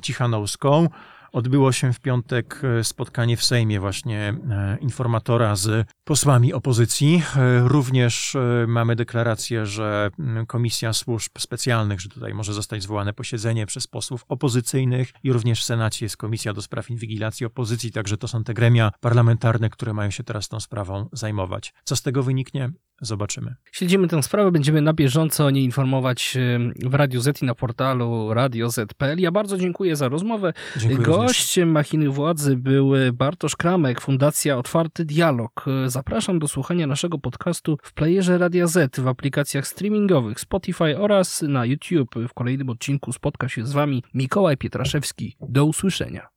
Cichanowską. 0.01 0.87
Odbyło 1.31 1.71
się 1.71 1.93
w 1.93 1.99
piątek 1.99 2.61
e, 2.63 2.83
spotkanie 2.83 3.37
w 3.37 3.43
Sejmie 3.43 3.79
właśnie 3.79 4.33
e, 4.49 4.77
informatora 4.81 5.55
z 5.55 5.87
posłami 6.03 6.53
opozycji. 6.53 7.23
E, 7.35 7.67
również 7.67 8.37
mamy 8.67 8.95
deklarację, 8.95 9.65
że 9.65 10.09
Komisja 10.47 10.93
Służb 10.93 11.31
Specjalnych, 11.39 12.01
że 12.01 12.09
tutaj 12.09 12.33
może 12.33 12.53
zostać 12.53 12.83
zwołane 12.83 13.13
posiedzenie 13.13 13.65
przez 13.65 13.87
posłów 13.87 14.25
opozycyjnych 14.27 15.11
i 15.23 15.33
również 15.33 15.61
w 15.61 15.65
Senacie 15.65 16.05
jest 16.05 16.17
Komisja 16.17 16.53
do 16.53 16.61
Spraw 16.61 16.89
Inwigilacji 16.89 17.45
Opozycji, 17.45 17.91
także 17.91 18.17
to 18.17 18.27
są 18.27 18.43
te 18.43 18.53
gremia 18.53 18.91
parlamentarne, 18.99 19.69
które 19.69 19.93
mają 19.93 20.09
się 20.09 20.23
teraz 20.23 20.47
tą 20.47 20.59
sprawą 20.59 21.09
zajmować. 21.13 21.73
Co 21.83 21.95
z 21.95 22.01
tego 22.01 22.23
wyniknie? 22.23 22.71
Zobaczymy. 23.03 23.55
Śledzimy 23.71 24.07
tę 24.07 24.23
sprawę, 24.23 24.51
będziemy 24.51 24.81
na 24.81 24.93
bieżąco 24.93 25.45
o 25.45 25.49
niej 25.49 25.63
informować 25.63 26.37
w 26.85 26.93
Radio 26.93 27.21
Z 27.21 27.41
i 27.41 27.45
na 27.45 27.55
portalu 27.55 28.33
radioz.pl. 28.33 29.19
Ja 29.19 29.31
bardzo 29.31 29.57
dziękuję 29.57 29.95
za 29.95 30.09
rozmowę. 30.09 30.53
Dziękuję 30.77 31.05
Gościem 31.05 31.63
również. 31.63 31.73
Machiny 31.73 32.09
Władzy 32.09 32.57
był 32.57 32.91
Bartosz 33.13 33.55
Kramek, 33.55 34.01
Fundacja 34.01 34.57
Otwarty 34.57 35.05
Dialog. 35.05 35.65
Zapraszam 35.85 36.39
do 36.39 36.47
słuchania 36.47 36.87
naszego 36.87 37.17
podcastu 37.17 37.77
w 37.83 37.93
playerze 37.93 38.37
Radia 38.37 38.67
Z, 38.67 38.99
w 38.99 39.07
aplikacjach 39.07 39.67
streamingowych 39.67 40.39
Spotify 40.39 40.99
oraz 40.99 41.41
na 41.41 41.65
YouTube. 41.65 42.15
W 42.29 42.33
kolejnym 42.33 42.69
odcinku 42.69 43.13
spotka 43.13 43.49
się 43.49 43.65
z 43.65 43.71
Wami 43.71 44.03
Mikołaj 44.13 44.57
Pietraszewski. 44.57 45.35
Do 45.41 45.65
usłyszenia. 45.65 46.27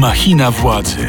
Machina 0.00 0.50
Władzy. 0.50 1.08